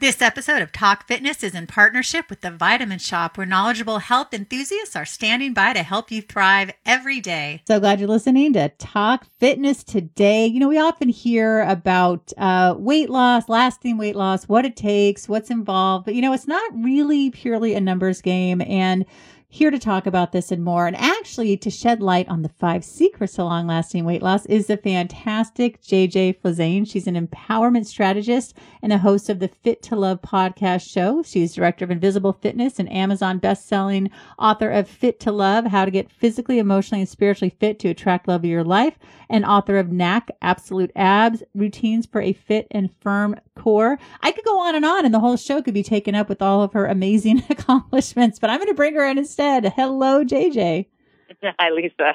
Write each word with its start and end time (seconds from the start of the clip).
This 0.00 0.22
episode 0.22 0.62
of 0.62 0.70
Talk 0.70 1.08
Fitness 1.08 1.42
is 1.42 1.56
in 1.56 1.66
partnership 1.66 2.30
with 2.30 2.40
the 2.42 2.52
Vitamin 2.52 3.00
Shoppe, 3.00 3.36
where 3.36 3.44
knowledgeable 3.44 3.98
health 3.98 4.32
enthusiasts 4.32 4.94
are 4.94 5.04
standing 5.04 5.52
by 5.52 5.72
to 5.72 5.82
help 5.82 6.12
you 6.12 6.22
thrive 6.22 6.70
every 6.86 7.18
day. 7.18 7.62
So 7.66 7.80
glad 7.80 7.98
you're 7.98 8.08
listening 8.08 8.52
to 8.52 8.68
Talk 8.68 9.26
Fitness 9.40 9.82
today. 9.82 10.46
You 10.46 10.60
know, 10.60 10.68
we 10.68 10.78
often 10.78 11.08
hear 11.08 11.62
about 11.62 12.32
uh, 12.38 12.76
weight 12.78 13.10
loss, 13.10 13.48
lasting 13.48 13.98
weight 13.98 14.14
loss, 14.14 14.44
what 14.44 14.64
it 14.64 14.76
takes, 14.76 15.28
what's 15.28 15.50
involved, 15.50 16.04
but 16.04 16.14
you 16.14 16.22
know, 16.22 16.32
it's 16.32 16.46
not 16.46 16.70
really 16.76 17.32
purely 17.32 17.74
a 17.74 17.80
numbers 17.80 18.20
game. 18.22 18.60
And 18.60 19.04
here 19.50 19.70
to 19.70 19.78
talk 19.78 20.06
about 20.06 20.32
this 20.32 20.52
and 20.52 20.62
more, 20.62 20.86
and 20.86 20.94
actually 20.96 21.56
to 21.56 21.70
shed 21.70 22.02
light 22.02 22.28
on 22.28 22.42
the 22.42 22.50
five 22.50 22.84
secrets 22.84 23.34
to 23.34 23.44
long 23.44 23.66
lasting 23.66 24.04
weight 24.04 24.22
loss 24.22 24.44
is 24.44 24.66
the 24.66 24.76
fantastic 24.76 25.80
JJ 25.80 26.38
Flizanes. 26.38 26.90
She's 26.90 27.06
an 27.06 27.14
empowerment 27.14 27.86
strategist 27.86 28.54
and 28.82 28.92
a 28.92 28.98
host 28.98 29.30
of 29.30 29.38
the 29.38 29.48
Fit 29.48 29.80
to 29.84 29.96
Love 29.96 30.20
podcast 30.20 30.86
show. 30.90 31.22
She's 31.22 31.54
director 31.54 31.82
of 31.82 31.90
Invisible 31.90 32.34
Fitness 32.34 32.78
and 32.78 32.92
Amazon 32.92 33.38
best-selling 33.38 34.10
author 34.38 34.70
of 34.70 34.86
Fit 34.86 35.18
to 35.20 35.32
Love, 35.32 35.64
How 35.64 35.86
to 35.86 35.90
Get 35.90 36.12
Physically, 36.12 36.58
Emotionally, 36.58 37.00
and 37.00 37.08
Spiritually 37.08 37.54
Fit 37.58 37.78
to 37.78 37.88
Attract 37.88 38.28
Love 38.28 38.42
of 38.42 38.50
Your 38.50 38.64
Life, 38.64 38.98
and 39.30 39.46
author 39.46 39.78
of 39.78 39.90
Knack 39.90 40.30
Absolute 40.42 40.92
Abs, 40.94 41.42
Routines 41.54 42.04
for 42.04 42.20
a 42.20 42.34
Fit 42.34 42.66
and 42.70 42.94
Firm 43.00 43.34
Core. 43.58 43.98
I 44.22 44.32
could 44.32 44.44
go 44.44 44.60
on 44.60 44.74
and 44.74 44.84
on 44.84 45.04
and 45.04 45.12
the 45.12 45.20
whole 45.20 45.36
show 45.36 45.60
could 45.60 45.74
be 45.74 45.82
taken 45.82 46.14
up 46.14 46.28
with 46.28 46.40
all 46.40 46.62
of 46.62 46.72
her 46.72 46.86
amazing 46.86 47.42
accomplishments, 47.50 48.38
but 48.38 48.50
I'm 48.50 48.58
going 48.58 48.68
to 48.68 48.74
bring 48.74 48.94
her 48.94 49.04
in 49.04 49.18
instead. 49.18 49.72
Hello, 49.76 50.24
JJ. 50.24 50.86
Hi, 51.42 51.70
Lisa. 51.70 52.12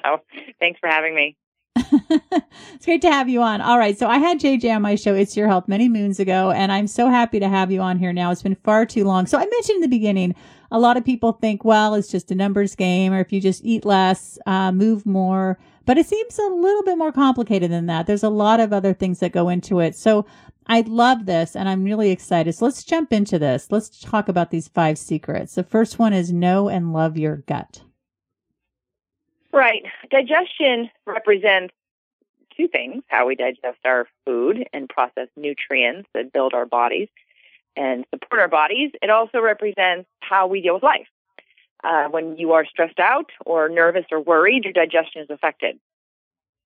Thanks 0.59 0.79
for 0.79 0.89
having 0.89 1.15
me. 1.15 1.37
it's 1.75 2.85
great 2.85 3.01
to 3.01 3.11
have 3.11 3.29
you 3.29 3.41
on. 3.41 3.61
All 3.61 3.77
right. 3.77 3.97
So 3.97 4.07
I 4.07 4.17
had 4.17 4.39
JJ 4.39 4.75
on 4.75 4.81
my 4.81 4.95
show, 4.95 5.13
It's 5.15 5.35
Your 5.35 5.47
Health, 5.47 5.67
many 5.67 5.89
moons 5.89 6.19
ago, 6.19 6.51
and 6.51 6.71
I'm 6.71 6.87
so 6.87 7.09
happy 7.09 7.39
to 7.39 7.47
have 7.47 7.71
you 7.71 7.81
on 7.81 7.97
here 7.97 8.13
now. 8.13 8.31
It's 8.31 8.43
been 8.43 8.55
far 8.63 8.85
too 8.85 9.03
long. 9.03 9.25
So 9.25 9.37
I 9.37 9.45
mentioned 9.45 9.77
in 9.77 9.81
the 9.81 9.87
beginning, 9.87 10.35
a 10.71 10.79
lot 10.79 10.97
of 10.97 11.05
people 11.05 11.33
think, 11.33 11.63
well, 11.63 11.95
it's 11.95 12.09
just 12.09 12.31
a 12.31 12.35
numbers 12.35 12.75
game, 12.75 13.13
or 13.13 13.19
if 13.19 13.31
you 13.31 13.41
just 13.41 13.63
eat 13.63 13.85
less, 13.85 14.37
uh, 14.45 14.71
move 14.71 15.05
more. 15.05 15.57
But 15.85 15.97
it 15.97 16.05
seems 16.05 16.39
a 16.39 16.47
little 16.47 16.83
bit 16.83 16.97
more 16.97 17.11
complicated 17.11 17.71
than 17.71 17.87
that. 17.87 18.07
There's 18.07 18.23
a 18.23 18.29
lot 18.29 18.59
of 18.59 18.71
other 18.71 18.93
things 18.93 19.19
that 19.19 19.31
go 19.31 19.49
into 19.49 19.79
it. 19.79 19.95
So 19.95 20.25
I 20.67 20.81
love 20.81 21.25
this 21.25 21.55
and 21.55 21.67
I'm 21.67 21.83
really 21.83 22.11
excited. 22.11 22.53
So 22.53 22.65
let's 22.65 22.83
jump 22.83 23.11
into 23.11 23.37
this. 23.37 23.67
Let's 23.69 23.99
talk 23.99 24.29
about 24.29 24.51
these 24.51 24.67
five 24.67 24.97
secrets. 24.97 25.55
The 25.55 25.63
first 25.63 25.99
one 25.99 26.13
is 26.13 26.31
know 26.31 26.69
and 26.69 26.93
love 26.93 27.17
your 27.17 27.37
gut. 27.37 27.83
Right. 29.51 29.83
Digestion 30.09 30.89
represents 31.05 31.73
two 32.55 32.67
things 32.67 33.03
how 33.07 33.27
we 33.27 33.35
digest 33.35 33.79
our 33.85 34.07
food 34.25 34.67
and 34.73 34.87
process 34.87 35.27
nutrients 35.35 36.07
that 36.13 36.31
build 36.31 36.53
our 36.53 36.65
bodies 36.65 37.09
and 37.75 38.05
support 38.11 38.41
our 38.41 38.47
bodies. 38.47 38.91
It 39.01 39.09
also 39.09 39.39
represents 39.39 40.07
how 40.19 40.47
we 40.47 40.61
deal 40.61 40.75
with 40.75 40.83
life. 40.83 41.07
Uh, 41.83 42.05
when 42.05 42.37
you 42.37 42.53
are 42.53 42.65
stressed 42.65 42.99
out 42.99 43.29
or 43.45 43.67
nervous 43.67 44.05
or 44.11 44.21
worried, 44.21 44.63
your 44.63 44.73
digestion 44.73 45.21
is 45.21 45.29
affected. 45.29 45.79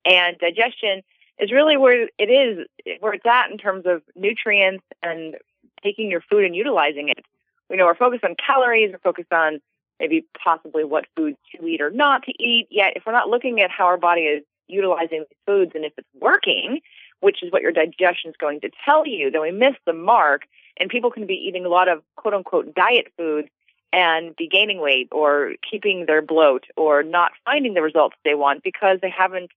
And 0.04 0.38
digestion 0.38 1.02
is 1.38 1.52
really 1.52 1.76
where 1.76 2.08
it 2.18 2.30
is, 2.30 2.66
where 3.00 3.12
it's 3.12 3.26
at 3.26 3.50
in 3.50 3.58
terms 3.58 3.84
of 3.86 4.02
nutrients 4.16 4.84
and 5.02 5.36
taking 5.82 6.10
your 6.10 6.20
food 6.20 6.44
and 6.44 6.56
utilizing 6.56 7.08
it. 7.08 7.24
We 7.70 7.76
know 7.76 7.86
we're 7.86 7.94
focused 7.94 8.24
on 8.24 8.34
calories, 8.34 8.92
we're 8.92 8.98
focused 8.98 9.32
on 9.32 9.60
maybe 10.00 10.24
possibly 10.42 10.84
what 10.84 11.06
foods 11.16 11.36
to 11.54 11.66
eat 11.66 11.80
or 11.80 11.90
not 11.90 12.24
to 12.24 12.32
eat. 12.42 12.68
Yet, 12.70 12.94
if 12.96 13.04
we're 13.06 13.12
not 13.12 13.28
looking 13.28 13.60
at 13.60 13.70
how 13.70 13.86
our 13.86 13.98
body 13.98 14.22
is 14.22 14.44
utilizing 14.68 15.20
these 15.20 15.38
foods 15.46 15.72
and 15.74 15.84
if 15.84 15.92
it's 15.96 16.08
working, 16.20 16.80
which 17.20 17.42
is 17.42 17.52
what 17.52 17.62
your 17.62 17.72
digestion 17.72 18.30
is 18.30 18.36
going 18.38 18.60
to 18.60 18.70
tell 18.84 19.06
you, 19.06 19.30
then 19.30 19.42
we 19.42 19.50
miss 19.50 19.74
the 19.86 19.92
mark. 19.92 20.42
And 20.80 20.88
people 20.88 21.10
can 21.10 21.26
be 21.26 21.34
eating 21.34 21.64
a 21.64 21.68
lot 21.68 21.88
of 21.88 22.02
quote 22.16 22.34
unquote 22.34 22.74
diet 22.74 23.08
foods 23.16 23.48
and 23.92 24.36
be 24.36 24.48
gaining 24.48 24.80
weight 24.80 25.08
or 25.12 25.54
keeping 25.68 26.06
their 26.06 26.22
bloat 26.22 26.64
or 26.76 27.02
not 27.02 27.32
finding 27.44 27.74
the 27.74 27.82
results 27.82 28.16
they 28.24 28.34
want 28.34 28.62
because 28.62 28.98
they 29.00 29.10
haven't 29.10 29.50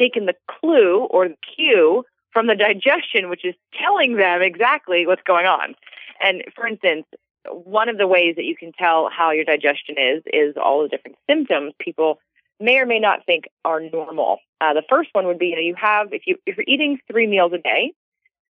taken 0.00 0.26
the 0.26 0.34
clue 0.48 1.04
or 1.10 1.28
the 1.28 1.36
cue 1.54 2.04
from 2.32 2.46
the 2.46 2.54
digestion, 2.54 3.28
which 3.28 3.44
is 3.44 3.54
telling 3.80 4.16
them 4.16 4.42
exactly 4.42 5.06
what's 5.06 5.22
going 5.26 5.46
on. 5.46 5.74
And 6.20 6.42
for 6.54 6.66
instance, 6.66 7.06
one 7.48 7.88
of 7.88 7.98
the 7.98 8.06
ways 8.06 8.36
that 8.36 8.44
you 8.44 8.56
can 8.56 8.72
tell 8.72 9.08
how 9.10 9.30
your 9.30 9.44
digestion 9.44 9.96
is 9.98 10.22
is 10.26 10.56
all 10.62 10.82
the 10.82 10.88
different 10.88 11.16
symptoms 11.28 11.72
people 11.78 12.18
may 12.60 12.78
or 12.78 12.86
may 12.86 12.98
not 12.98 13.24
think 13.24 13.44
are 13.64 13.80
normal. 13.80 14.38
Uh, 14.60 14.74
the 14.74 14.82
first 14.88 15.08
one 15.12 15.26
would 15.26 15.38
be 15.38 15.46
you 15.46 15.56
know 15.56 15.62
you 15.62 15.74
have 15.74 16.12
if 16.12 16.22
you 16.26 16.36
if 16.46 16.56
you're 16.56 16.64
eating 16.68 16.98
three 17.10 17.26
meals 17.26 17.52
a 17.52 17.58
day, 17.58 17.92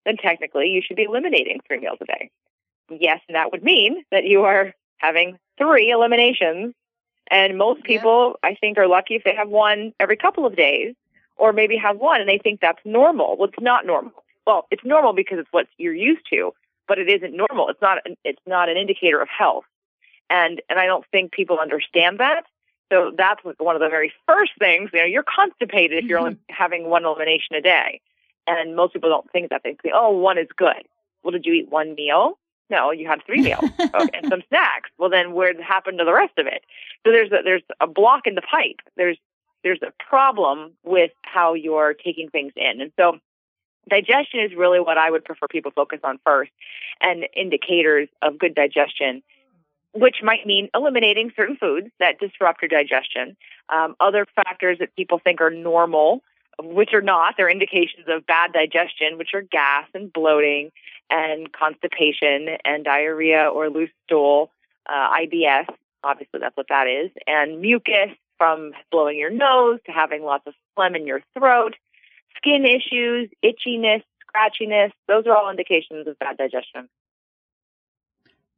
then 0.05 0.17
technically 0.17 0.69
you 0.69 0.83
should 0.83 0.97
be 0.97 1.05
eliminating 1.05 1.61
three 1.67 1.81
meals 1.81 1.99
a 2.01 2.05
day. 2.05 2.31
Yes, 2.91 3.21
and 3.29 3.35
that 3.35 3.51
would 3.51 3.63
mean 3.63 4.05
that 4.11 4.25
you 4.25 4.43
are 4.43 4.75
having 4.99 5.39
three 5.59 5.91
eliminations. 5.91 6.75
And 7.31 7.57
most 7.57 7.83
people, 7.85 8.39
I 8.43 8.55
think, 8.55 8.77
are 8.77 8.87
lucky 8.87 9.15
if 9.15 9.25
they 9.25 9.35
have 9.35 9.49
one 9.49 9.95
every 9.99 10.19
couple 10.19 10.45
of 10.45 10.55
days 10.55 10.95
or 11.37 11.53
maybe 11.53 11.77
have 11.77 11.99
one 11.99 12.21
and 12.21 12.29
they 12.29 12.39
think 12.39 12.61
that's 12.61 12.81
normal. 12.85 13.37
Well, 13.37 13.49
it's 13.49 13.63
not 13.63 13.87
normal. 13.87 14.13
Well, 14.47 14.67
it's 14.71 14.85
normal 14.85 15.13
because 15.13 15.39
it's 15.39 15.49
what 15.53 15.67
you're 15.79 15.95
used 15.95 16.27
to, 16.31 16.53
but 16.87 16.99
it 16.99 17.09
isn't 17.09 17.35
normal. 17.35 17.69
It's 17.69 17.81
not, 17.81 17.99
an, 18.05 18.17
it's 18.25 18.41
not 18.47 18.69
an 18.69 18.77
indicator 18.77 19.21
of 19.21 19.29
health. 19.29 19.65
And, 20.31 20.61
and 20.69 20.79
I 20.79 20.87
don't 20.87 21.05
think 21.11 21.33
people 21.33 21.59
understand 21.59 22.19
that. 22.19 22.45
So 22.93 23.13
that's 23.17 23.43
one 23.59 23.75
of 23.75 23.81
the 23.81 23.89
very 23.89 24.13
first 24.27 24.53
things, 24.59 24.91
you 24.93 25.01
know, 25.01 25.07
you're 25.07 25.25
constipated 25.25 26.05
if 26.05 26.09
you're 26.09 26.19
only 26.19 26.33
mm-hmm. 26.33 26.55
having 26.55 26.89
one 26.89 27.05
elimination 27.05 27.57
a 27.57 27.61
day. 27.61 28.01
And 28.47 28.77
most 28.77 28.93
people 28.93 29.09
don't 29.09 29.31
think 29.33 29.51
that. 29.51 29.63
They 29.65 29.71
think, 29.71 29.95
oh, 29.95 30.11
one 30.11 30.37
is 30.37 30.49
good. 30.55 30.87
Well, 31.23 31.33
did 31.33 31.47
you 31.47 31.55
eat 31.55 31.71
one 31.71 31.95
meal? 31.95 32.39
No, 32.71 32.91
you 32.91 33.07
had 33.07 33.25
three 33.25 33.43
meals 33.43 33.65
okay, 33.81 34.09
and 34.15 34.29
some 34.29 34.43
snacks. 34.49 34.91
Well, 34.99 35.11
then 35.11 35.33
what 35.33 35.57
happened 35.61 35.99
to 35.99 36.05
the 36.05 36.13
rest 36.13 36.39
of 36.39 36.47
it? 36.47 36.63
So 37.05 37.13
there's 37.13 37.33
a, 37.33 37.43
there's 37.43 37.63
a 37.81 37.87
block 37.87 38.27
in 38.27 38.35
the 38.35 38.43
pipe. 38.43 38.81
There's 38.97 39.19
there's 39.65 39.83
a 39.83 39.93
problem 40.09 40.73
with 40.85 41.11
how 41.23 41.55
you're 41.55 41.95
taking 41.95 42.29
things 42.31 42.53
in, 42.55 42.81
and 42.81 42.93
so 42.97 43.19
digestion 43.89 44.41
is 44.41 44.55
really 44.55 44.81
what 44.81 44.99
I 44.99 45.11
would 45.11 45.25
prefer 45.25 45.49
people 45.49 45.73
focus 45.75 46.01
on 46.05 46.21
first, 46.25 46.53
and 47.01 47.27
indicators 47.35 48.09
of 48.23 48.39
good 48.39 48.55
digestion, 48.55 49.23
which 49.93 50.17
might 50.23 50.47
mean 50.47 50.69
eliminating 50.75 51.33
certain 51.35 51.57
foods 51.57 51.89
that 51.99 52.21
disrupt 52.21 52.63
your 52.63 52.69
digestion. 52.69 53.37
Um, 53.69 53.97
other 53.99 54.27
factors 54.37 54.79
that 54.79 54.95
people 54.95 55.19
think 55.19 55.41
are 55.41 55.51
normal 55.51 56.23
which 56.63 56.93
are 56.93 57.03
not. 57.03 57.35
They're 57.37 57.51
indications 57.51 58.07
of 58.09 58.27
bad 58.27 58.53
digestion, 58.53 59.19
which 59.19 59.35
are 59.35 59.43
gas 59.43 59.87
and 59.95 60.13
bloating 60.13 60.71
and 61.11 61.53
constipation 61.53 62.57
and 62.65 62.85
diarrhea 62.85 63.49
or 63.49 63.71
loose 63.71 63.91
stool, 64.07 64.51
uh, 64.87 65.11
IBS. 65.21 65.67
Obviously, 66.03 66.41
that's 66.41 66.57
what 66.57 66.69
that 66.69 66.87
is. 66.87 67.11
And 67.27 67.61
mucus 67.61 68.11
from 68.39 68.73
blowing 68.91 69.19
your 69.19 69.31
nose 69.31 69.79
to 69.87 69.93
having 69.93 70.23
lots 70.23 70.47
of 70.47 70.55
phlegm 70.75 70.95
in 70.95 71.07
your 71.07 71.21
throat, 71.37 71.75
skin 72.37 72.65
issues, 72.65 73.31
itchiness, 73.45 74.03
scratchiness. 74.27 74.91
Those 75.09 75.27
are 75.27 75.37
all 75.37 75.51
indications 75.51 76.07
of 76.07 76.19
bad 76.19 76.37
digestion. 76.37 76.89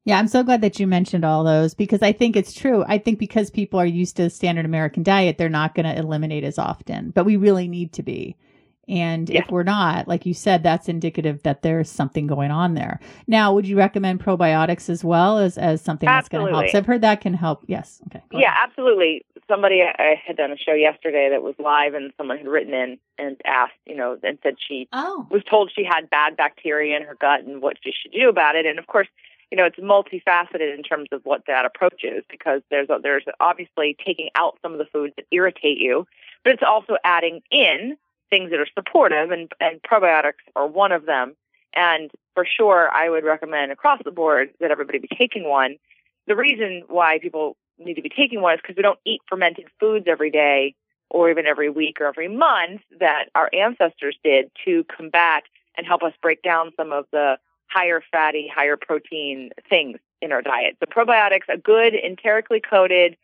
Yeah, 0.05 0.21
I'm 0.21 0.29
so 0.29 0.45
glad 0.45 0.61
that 0.61 0.79
you 0.79 0.87
mentioned 0.87 1.25
all 1.25 1.43
those 1.43 1.75
because 1.75 2.01
I 2.01 2.13
think 2.13 2.37
it's 2.37 2.55
true. 2.55 2.85
I 2.87 2.99
think 2.99 3.19
because 3.19 3.51
people 3.51 3.81
are 3.81 3.87
used 3.87 4.17
to 4.17 4.23
the 4.23 4.31
standard 4.31 4.65
American 4.65 5.03
diet, 5.03 5.37
they're 5.37 5.49
not 5.49 5.75
going 5.75 5.87
to 5.87 5.99
eliminate 5.99 6.45
as 6.45 6.61
often, 6.61 7.11
but 7.11 7.25
we 7.25 7.37
really 7.37 7.67
need 7.67 7.93
to 7.95 8.05
be. 8.05 8.37
And 8.89 9.29
yeah. 9.29 9.41
if 9.41 9.51
we're 9.51 9.65
not, 9.65 10.07
like 10.07 10.27
you 10.27 10.35
said, 10.35 10.63
that's 10.63 10.89
indicative 10.89 11.43
that 11.43 11.63
there's 11.63 11.91
something 11.91 12.27
going 12.27 12.51
on 12.51 12.75
there. 12.75 13.01
Now, 13.27 13.53
would 13.53 13.67
you 13.67 13.77
recommend 13.77 14.23
probiotics 14.23 14.89
as 14.89 15.03
well 15.03 15.39
as, 15.39 15.59
as 15.59 15.83
something 15.83 16.07
that's 16.07 16.29
going 16.29 16.47
to 16.47 16.53
help? 16.53 16.69
So 16.71 16.79
I've 16.79 16.87
heard 16.87 17.01
that 17.01 17.21
can 17.21 17.35
help. 17.35 17.65
Yes. 17.67 18.01
Okay. 18.07 18.23
Yeah, 18.33 18.55
absolutely. 18.63 19.25
Somebody 19.49 19.83
I 19.83 20.21
had 20.25 20.37
done 20.37 20.53
a 20.53 20.57
show 20.57 20.73
yesterday 20.73 21.29
that 21.31 21.43
was 21.43 21.55
live 21.59 21.95
and 21.95 22.13
someone 22.17 22.39
had 22.39 22.47
written 22.47 22.75
in 22.75 22.99
and 23.19 23.41
asked, 23.45 23.75
you 23.87 23.97
know, 23.97 24.19
and 24.23 24.39
said 24.43 24.57
she 24.67 24.89
oh. 24.93 25.27
was 25.31 25.43
told 25.49 25.73
she 25.75 25.85
had 25.85 26.09
bad 26.09 26.37
bacteria 26.37 26.97
in 26.97 27.03
her 27.05 27.17
gut 27.21 27.43
and 27.43 27.63
what 27.63 27.77
she 27.83 27.93
should 27.93 28.13
do 28.13 28.29
about 28.29 28.55
it. 28.55 28.67
And 28.67 28.79
of 28.79 28.87
course, 28.87 29.09
you 29.51 29.57
know, 29.57 29.65
it's 29.65 29.79
multifaceted 29.79 30.75
in 30.75 30.83
terms 30.83 31.09
of 31.13 31.25
what 31.25 31.43
that 31.47 31.65
approach 31.65 32.03
is 32.03 32.25
because 32.31 32.63
there's 32.71 32.89
there's 33.03 33.25
obviously 33.41 33.97
taking 34.05 34.31
out 34.35 34.59
some 34.63 34.73
of 34.73 34.79
the 34.79 34.87
foods 34.87 35.15
that 35.17 35.27
irritate 35.31 35.79
you, 35.79 36.07
but 36.43 36.53
it's 36.53 36.63
also 36.67 36.97
adding 37.05 37.43
in 37.51 37.97
things 38.31 38.51
that 38.51 38.61
are 38.61 38.67
supportive, 38.75 39.31
and, 39.31 39.51
and 39.61 39.81
probiotics 39.83 40.45
are 40.55 40.67
one 40.67 40.93
of 40.93 41.07
them. 41.07 41.37
And 41.75 42.11
for 42.35 42.47
sure, 42.47 42.91
I 42.91 43.09
would 43.09 43.25
recommend 43.25 43.73
across 43.73 44.01
the 44.05 44.11
board 44.11 44.51
that 44.61 44.71
everybody 44.71 44.99
be 44.99 45.09
taking 45.17 45.49
one. 45.49 45.77
The 46.27 46.37
reason 46.37 46.83
why 46.89 47.19
people 47.19 47.57
need 47.79 47.95
to 47.95 48.03
be 48.03 48.09
taking 48.09 48.41
one 48.41 48.55
is 48.55 48.61
because 48.61 48.77
we 48.77 48.83
don't 48.83 48.99
eat 49.05 49.21
fermented 49.29 49.67
foods 49.79 50.07
every 50.09 50.31
day 50.31 50.75
or 51.11 51.31
even 51.31 51.47
every 51.47 51.71
week 51.71 52.01
or 52.01 52.07
every 52.07 52.29
month 52.29 52.81
that 52.99 53.27
our 53.35 53.51
ancestors 53.53 54.17
did 54.25 54.51
to 54.65 54.85
combat 54.85 55.45
and 55.77 55.87
help 55.87 56.03
us 56.03 56.13
break 56.23 56.43
down 56.43 56.73
some 56.77 56.93
of 56.93 57.07
the 57.13 57.39
higher 57.69 58.03
fatty, 58.11 58.51
higher 58.53 58.77
protein 58.77 59.51
things 59.69 59.99
in 60.23 60.33
our 60.33 60.43
diet. 60.43 60.77
So 60.81 60.87
probiotics, 60.87 61.49
a 61.49 61.59
good 61.59 61.95
enterically 61.95 62.61
coated, 62.61 63.17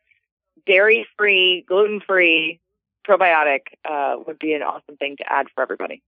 dairy 0.66 1.06
free, 1.16 1.64
gluten 1.66 2.00
free 2.00 2.60
probiotic 3.08 3.60
uh, 3.88 4.16
would 4.26 4.38
be 4.38 4.54
an 4.54 4.62
awesome 4.62 4.96
thing 4.96 5.16
to 5.18 5.32
add 5.32 5.46
for 5.54 5.62
everybody. 5.62 6.02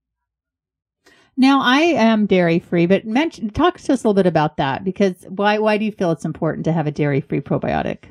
Now 1.37 1.61
I 1.62 1.81
am 1.81 2.26
dairy 2.26 2.61
free, 2.61 2.87
but 2.87 3.05
mention, 3.06 3.50
talk 3.50 3.79
to 3.79 3.93
us 3.93 4.05
a 4.05 4.08
little 4.08 4.14
bit 4.14 4.26
about 4.26 4.56
that 4.58 4.85
because 4.85 5.25
why 5.29 5.58
why 5.58 5.79
do 5.79 5.85
you 5.85 5.93
feel 5.93 6.12
it's 6.12 6.25
important 6.25 6.64
to 6.67 6.73
have 6.73 6.87
a 6.87 6.93
dairy 6.93 7.20
free 7.20 7.41
probiotic? 7.41 8.05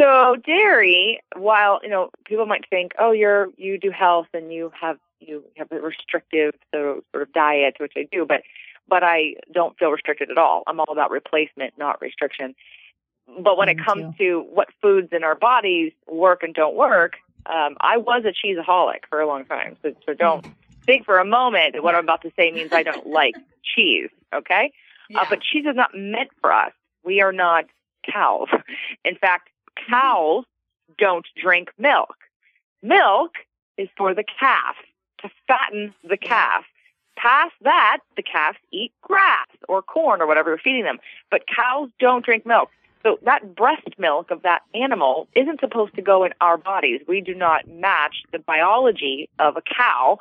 So 0.00 0.36
dairy, 0.44 1.20
while 1.36 1.78
you 1.84 1.88
know 1.88 2.10
people 2.24 2.46
might 2.46 2.68
think, 2.68 2.92
oh, 2.98 3.12
you're 3.12 3.48
you 3.56 3.78
do 3.78 3.92
health 3.92 4.26
and 4.34 4.52
you 4.52 4.72
have 4.78 4.98
you 5.20 5.44
have 5.56 5.70
a 5.70 5.80
restrictive 5.80 6.54
so, 6.72 7.02
sort 7.12 7.22
of 7.22 7.32
diet, 7.32 7.76
which 7.78 7.92
I 7.96 8.08
do, 8.10 8.26
but 8.26 8.42
but 8.88 9.04
I 9.04 9.34
don't 9.52 9.78
feel 9.78 9.90
restricted 9.90 10.30
at 10.30 10.38
all. 10.38 10.64
I'm 10.66 10.80
all 10.80 10.90
about 10.90 11.10
replacement, 11.10 11.74
not 11.78 12.02
restriction. 12.02 12.54
But 13.40 13.56
when 13.56 13.66
Me 13.66 13.72
it 13.72 13.84
comes 13.84 14.16
too. 14.16 14.24
to 14.24 14.46
what 14.52 14.68
foods 14.82 15.08
in 15.12 15.24
our 15.24 15.34
bodies 15.34 15.92
work 16.06 16.42
and 16.42 16.54
don't 16.54 16.76
work, 16.76 17.14
um, 17.46 17.76
I 17.80 17.96
was 17.96 18.24
a 18.24 18.32
cheeseaholic 18.46 19.00
for 19.08 19.20
a 19.20 19.26
long 19.26 19.44
time. 19.44 19.76
So, 19.82 19.92
so 20.06 20.14
don't 20.14 20.46
think 20.84 21.04
for 21.04 21.18
a 21.18 21.24
moment 21.24 21.74
that 21.74 21.82
what 21.82 21.94
I'm 21.94 22.04
about 22.04 22.22
to 22.22 22.32
say 22.36 22.50
means 22.50 22.72
I 22.72 22.82
don't 22.82 23.06
like 23.10 23.34
cheese. 23.62 24.10
Okay, 24.34 24.72
uh, 24.72 25.08
yeah. 25.10 25.20
uh, 25.20 25.26
but 25.28 25.40
cheese 25.40 25.64
is 25.66 25.76
not 25.76 25.90
meant 25.94 26.30
for 26.40 26.52
us. 26.52 26.72
We 27.04 27.20
are 27.20 27.32
not 27.32 27.64
cows. 28.10 28.48
In 29.04 29.16
fact, 29.16 29.48
cows 29.88 30.44
don't 30.98 31.26
drink 31.40 31.70
milk. 31.78 32.16
Milk 32.82 33.32
is 33.76 33.88
for 33.96 34.14
the 34.14 34.24
calf 34.38 34.76
to 35.20 35.30
fatten 35.48 35.94
the 36.08 36.16
calf. 36.16 36.64
Past 37.16 37.54
that, 37.62 37.98
the 38.16 38.22
calves 38.22 38.58
eat 38.72 38.92
grass 39.02 39.46
or 39.68 39.82
corn 39.82 40.20
or 40.20 40.26
whatever 40.26 40.50
you're 40.50 40.58
feeding 40.58 40.84
them. 40.84 40.98
But 41.30 41.42
cows 41.46 41.88
don't 41.98 42.24
drink 42.24 42.44
milk. 42.44 42.70
So 43.04 43.18
that 43.22 43.54
breast 43.54 43.98
milk 43.98 44.30
of 44.30 44.42
that 44.42 44.62
animal 44.74 45.28
isn't 45.36 45.60
supposed 45.60 45.94
to 45.96 46.02
go 46.02 46.24
in 46.24 46.32
our 46.40 46.56
bodies. 46.56 47.02
We 47.06 47.20
do 47.20 47.34
not 47.34 47.68
match 47.68 48.22
the 48.32 48.38
biology 48.38 49.28
of 49.38 49.56
a 49.56 49.62
cow. 49.62 50.18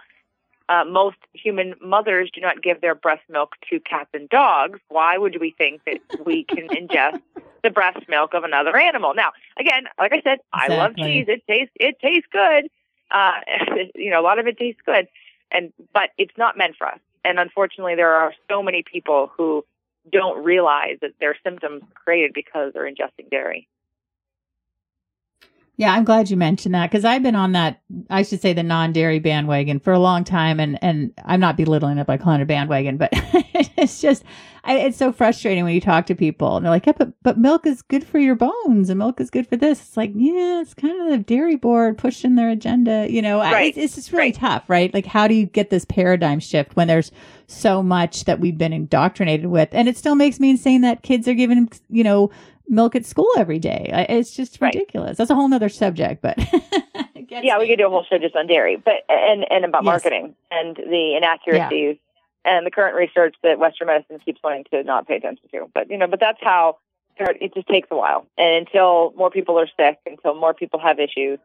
Uh, 0.68 0.84
most 0.86 1.18
human 1.34 1.76
mothers 1.82 2.30
do 2.34 2.42
not 2.42 2.62
give 2.62 2.82
their 2.82 2.96
breast 2.96 3.24
milk 3.30 3.54
to 3.70 3.80
cats 3.80 4.10
and 4.14 4.28
dogs. 4.30 4.80
Why 4.90 5.18
would 5.18 5.40
we 5.40 5.56
think 5.58 5.82
that 5.86 6.00
we 6.26 6.44
can 6.44 6.68
ingest 6.70 7.22
the 7.64 7.70
breast 7.70 8.10
milk 8.10 8.34
of 8.34 8.44
another 8.44 8.76
animal? 8.78 9.14
Now, 9.14 9.32
again, 9.58 9.86
like 9.98 10.12
I 10.12 10.22
said, 10.22 10.40
exactly. 10.54 10.76
I 10.76 10.78
love 10.78 10.96
cheese. 10.98 11.26
It 11.30 11.44
tastes 11.48 11.74
it 11.80 12.00
tastes 12.02 12.28
good. 12.32 12.70
Uh, 13.12 13.40
you 13.96 14.10
know, 14.10 14.20
a 14.20 14.24
lot 14.24 14.40
of 14.40 14.48
it 14.48 14.58
tastes 14.58 14.82
good, 14.86 15.08
and 15.52 15.72
but 15.94 16.10
it's 16.18 16.38
not 16.38 16.58
meant 16.58 16.76
for 16.78 16.88
us. 16.88 17.00
And 17.24 17.40
unfortunately, 17.40 17.96
there 17.96 18.14
are 18.14 18.34
so 18.50 18.62
many 18.62 18.84
people 18.84 19.32
who 19.38 19.64
don't 20.12 20.44
realize 20.44 20.98
that 21.02 21.12
their 21.20 21.36
symptoms 21.44 21.84
are 21.84 22.04
created 22.04 22.32
because 22.34 22.74
they're 22.74 22.90
ingesting 22.90 23.30
dairy. 23.30 23.68
Yeah, 25.76 25.92
I'm 25.92 26.04
glad 26.04 26.30
you 26.30 26.38
mentioned 26.38 26.76
that 26.76 26.92
because 26.92 27.04
I've 27.04 27.24
been 27.24 27.36
on 27.36 27.54
that, 27.54 27.82
I 28.10 28.22
should 28.22 28.42
say, 28.42 28.54
the 28.54 28.62
non-dairy 28.62 29.20
bandwagon 29.20 29.80
for 29.80 29.92
a 29.92 30.00
long 30.00 30.24
time, 30.24 30.60
and 30.60 30.78
and 30.84 31.14
I'm 31.26 31.40
not 31.40 31.58
belittling 31.58 31.98
it 31.98 32.06
by 32.06 32.18
calling 32.18 32.42
it 32.42 32.44
a 32.44 32.46
bandwagon, 32.46 32.98
but 32.98 33.12
it's 33.78 34.02
just, 34.02 34.24
I, 34.64 34.78
it's 34.78 34.98
so 34.98 35.12
frustrating 35.12 35.64
when 35.64 35.74
you 35.74 35.82
talk 35.82 36.06
to 36.06 36.16
people 36.16 36.56
and 36.56 36.66
they're 36.66 36.72
like, 36.72 36.86
yeah, 36.86 36.94
but 36.98 37.12
but 37.22 37.38
milk 37.38 37.66
is 37.66 37.82
good 37.82 38.06
for 38.06 38.18
your 38.18 38.36
bones, 38.36 38.90
and 38.90 38.98
milk 38.98 39.20
is 39.20 39.30
good 39.30 39.48
for 39.48 39.58
this. 39.58 39.82
It's 39.82 39.98
like, 39.98 40.12
yeah, 40.16 40.62
it's 40.62 40.74
kind 40.74 41.02
of 41.02 41.10
the 41.10 41.18
dairy 41.18 41.58
board 41.58 41.98
pushing 41.98 42.36
their 42.36 42.50
agenda, 42.50 43.08
you 43.10 43.22
know. 43.22 43.40
Right. 43.40 43.56
I, 43.56 43.62
it's, 43.64 43.78
it's 43.78 43.96
just 43.96 44.12
really 44.12 44.26
right. 44.26 44.36
tough, 44.36 44.70
right? 44.70 44.94
Like, 44.94 45.06
how 45.06 45.28
do 45.28 45.34
you 45.34 45.46
get 45.46 45.70
this 45.70 45.86
paradigm 45.86 46.40
shift 46.40 46.76
when 46.76 46.88
there's 46.88 47.12
so 47.48 47.84
much 47.84 48.24
that 48.26 48.40
we've 48.40 48.58
been 48.58 48.74
indoctrinated 48.74 49.48
with, 49.48 49.70
and 49.74 49.90
it 49.90 49.98
still 49.98 50.16
makes 50.16 50.40
me 50.40 50.52
insane 50.52 50.82
that 50.82 51.04
kids 51.04 51.28
are 51.28 51.34
given, 51.34 51.70
you 51.90 52.04
know 52.04 52.32
milk 52.70 52.96
at 52.96 53.06
school 53.06 53.30
every 53.38 53.60
day. 53.60 53.90
It's 54.10 54.34
just 54.36 54.60
ridiculous. 54.62 55.10
Right. 55.10 55.18
That's 55.18 55.30
a 55.30 55.36
whole 55.36 55.48
nother 55.48 55.70
subject, 55.70 56.22
but 56.22 56.38
yeah, 57.30 57.58
we 57.60 57.68
could 57.68 57.78
do 57.78 57.88
a 57.88 57.90
whole 57.90 58.06
show 58.10 58.18
just 58.18 58.36
on 58.36 58.48
dairy, 58.48 58.76
but 58.78 59.04
and 59.10 59.46
and 59.50 59.66
about 59.66 59.84
yes. 59.84 59.92
marketing 59.92 60.36
and 60.52 60.76
the 60.76 61.16
inaccuracies. 61.18 61.98
And 62.46 62.66
the 62.66 62.72
current 62.72 62.96
research 62.96 63.36
that 63.44 63.60
Western 63.60 63.88
medicine 63.88 64.20
keeps 64.20 64.42
wanting 64.44 64.66
to 64.72 64.84
not 64.84 65.08
pay 65.08 65.16
attention 65.16 65.48
to. 65.52 65.70
But 65.74 65.90
you 65.90 65.98
know, 65.98 66.08
but 66.08 66.20
that's 66.20 66.40
how 66.42 66.78
it 67.18 67.54
just 67.54 67.68
takes 67.68 67.88
a 67.92 67.96
while, 67.96 68.26
and 68.38 68.66
until 68.68 69.14
more 69.16 69.30
people 69.30 69.60
are 69.60 69.68
sick, 69.78 70.00
until 70.06 70.36
more 70.36 70.54
people 70.54 70.80
have 70.80 71.00
issues. 71.00 71.40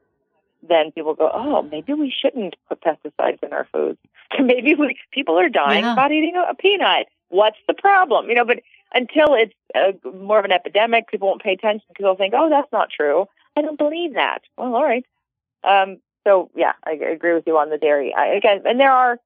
Then 0.68 0.90
people 0.90 1.14
go, 1.14 1.30
oh, 1.32 1.62
maybe 1.62 1.92
we 1.92 2.10
shouldn't 2.10 2.56
put 2.68 2.80
pesticides 2.80 3.40
in 3.44 3.52
our 3.52 3.68
foods. 3.72 3.98
maybe 4.42 4.74
we, 4.74 4.98
people 5.12 5.38
are 5.38 5.48
dying 5.48 5.84
yeah. 5.84 5.92
about 5.92 6.10
eating 6.10 6.34
a, 6.34 6.50
a 6.50 6.54
peanut. 6.56 7.06
What's 7.28 7.58
the 7.68 7.74
problem? 7.74 8.28
You 8.28 8.34
know, 8.34 8.44
but 8.44 8.58
until 8.92 9.34
it's 9.34 9.54
a, 9.76 9.94
more 10.10 10.38
of 10.38 10.44
an 10.44 10.50
epidemic, 10.50 11.08
people 11.08 11.28
won't 11.28 11.42
pay 11.42 11.52
attention 11.52 11.84
because 11.88 12.02
they'll 12.02 12.16
think, 12.16 12.34
oh, 12.36 12.50
that's 12.50 12.72
not 12.72 12.90
true. 12.90 13.26
I 13.56 13.62
don't 13.62 13.78
believe 13.78 14.14
that. 14.14 14.40
Well, 14.56 14.74
all 14.74 14.84
right. 14.84 15.04
Um, 15.62 15.98
so 16.26 16.50
yeah, 16.54 16.72
I, 16.84 16.90
I 16.90 17.10
agree 17.10 17.34
with 17.34 17.44
you 17.46 17.56
on 17.58 17.70
the 17.70 17.78
dairy. 17.78 18.14
I, 18.14 18.28
again, 18.28 18.62
and 18.64 18.78
there 18.80 18.92
are 18.92 19.18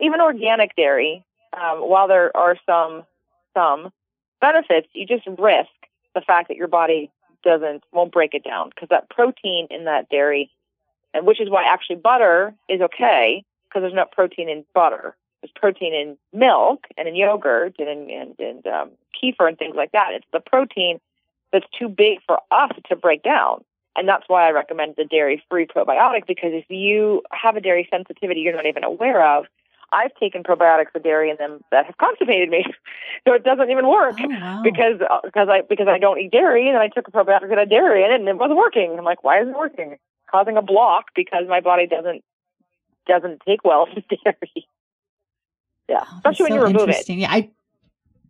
even 0.00 0.20
organic 0.20 0.74
dairy. 0.76 1.24
Um, 1.52 1.78
while 1.78 2.08
there 2.08 2.36
are 2.36 2.56
some 2.66 3.04
some 3.54 3.92
benefits, 4.40 4.88
you 4.92 5.06
just 5.06 5.26
risk 5.26 5.70
the 6.14 6.20
fact 6.20 6.48
that 6.48 6.56
your 6.56 6.68
body 6.68 7.10
doesn't 7.42 7.82
won't 7.92 8.12
break 8.12 8.34
it 8.34 8.44
down 8.44 8.70
because 8.70 8.88
that 8.90 9.08
protein 9.10 9.66
in 9.70 9.84
that 9.84 10.08
dairy, 10.08 10.50
and 11.14 11.26
which 11.26 11.40
is 11.40 11.48
why 11.48 11.64
actually 11.64 11.96
butter 11.96 12.54
is 12.68 12.80
okay 12.80 13.44
because 13.68 13.82
there's 13.82 13.94
no 13.94 14.06
protein 14.10 14.48
in 14.48 14.64
butter 14.74 15.16
there's 15.40 15.52
protein 15.54 15.94
in 15.94 16.16
milk 16.32 16.86
and 16.96 17.08
in 17.08 17.14
yogurt 17.14 17.76
and 17.78 17.88
in 17.88 18.10
and, 18.10 18.40
and 18.40 18.66
um, 18.66 18.90
kefir 19.22 19.48
and 19.48 19.58
things 19.58 19.76
like 19.76 19.92
that. 19.92 20.12
It's 20.12 20.26
the 20.32 20.40
protein 20.40 21.00
that's 21.52 21.66
too 21.78 21.88
big 21.88 22.18
for 22.26 22.40
us 22.50 22.72
to 22.88 22.96
break 22.96 23.22
down. 23.22 23.64
And 23.96 24.08
that's 24.08 24.28
why 24.28 24.46
I 24.46 24.50
recommend 24.50 24.94
the 24.96 25.04
dairy 25.04 25.42
free 25.50 25.66
probiotic 25.66 26.26
because 26.26 26.52
if 26.52 26.66
you 26.68 27.22
have 27.32 27.56
a 27.56 27.60
dairy 27.60 27.88
sensitivity 27.90 28.40
you're 28.40 28.54
not 28.54 28.66
even 28.66 28.84
aware 28.84 29.26
of, 29.26 29.46
I've 29.92 30.14
taken 30.20 30.42
probiotics 30.42 30.92
with 30.92 31.02
dairy 31.02 31.30
in 31.30 31.36
them 31.38 31.60
that 31.72 31.86
have 31.86 31.96
constipated 31.96 32.50
me, 32.50 32.64
so 33.26 33.34
it 33.34 33.44
doesn't 33.44 33.70
even 33.70 33.88
work 33.88 34.16
oh, 34.20 34.28
wow. 34.28 34.60
because 34.62 35.00
uh, 35.00 35.20
because 35.24 35.48
I 35.48 35.62
because 35.62 35.88
I 35.88 35.98
don't 35.98 36.18
eat 36.18 36.30
dairy, 36.30 36.68
and 36.68 36.78
I 36.78 36.88
took 36.88 37.08
a 37.08 37.10
probiotic 37.10 37.48
that 37.48 37.58
had 37.58 37.70
dairy 37.70 38.04
in 38.04 38.10
it, 38.10 38.20
and 38.20 38.28
it 38.28 38.36
wasn't 38.36 38.58
working. 38.58 38.94
I'm 38.98 39.04
like, 39.04 39.24
why 39.24 39.40
isn't 39.40 39.54
it 39.54 39.56
working? 39.56 39.98
causing 40.30 40.56
a 40.56 40.62
block 40.62 41.06
because 41.14 41.44
my 41.48 41.60
body 41.60 41.86
doesn't 41.86 42.22
doesn't 43.06 43.40
take 43.46 43.64
well 43.64 43.86
to 43.86 44.02
dairy. 44.24 44.66
Yeah, 45.88 46.04
oh, 46.04 46.16
especially 46.16 46.44
when 46.44 46.52
so 46.52 46.56
you 46.56 46.64
remove 46.64 46.88
it. 46.90 47.08
Yeah, 47.08 47.30
I 47.30 47.50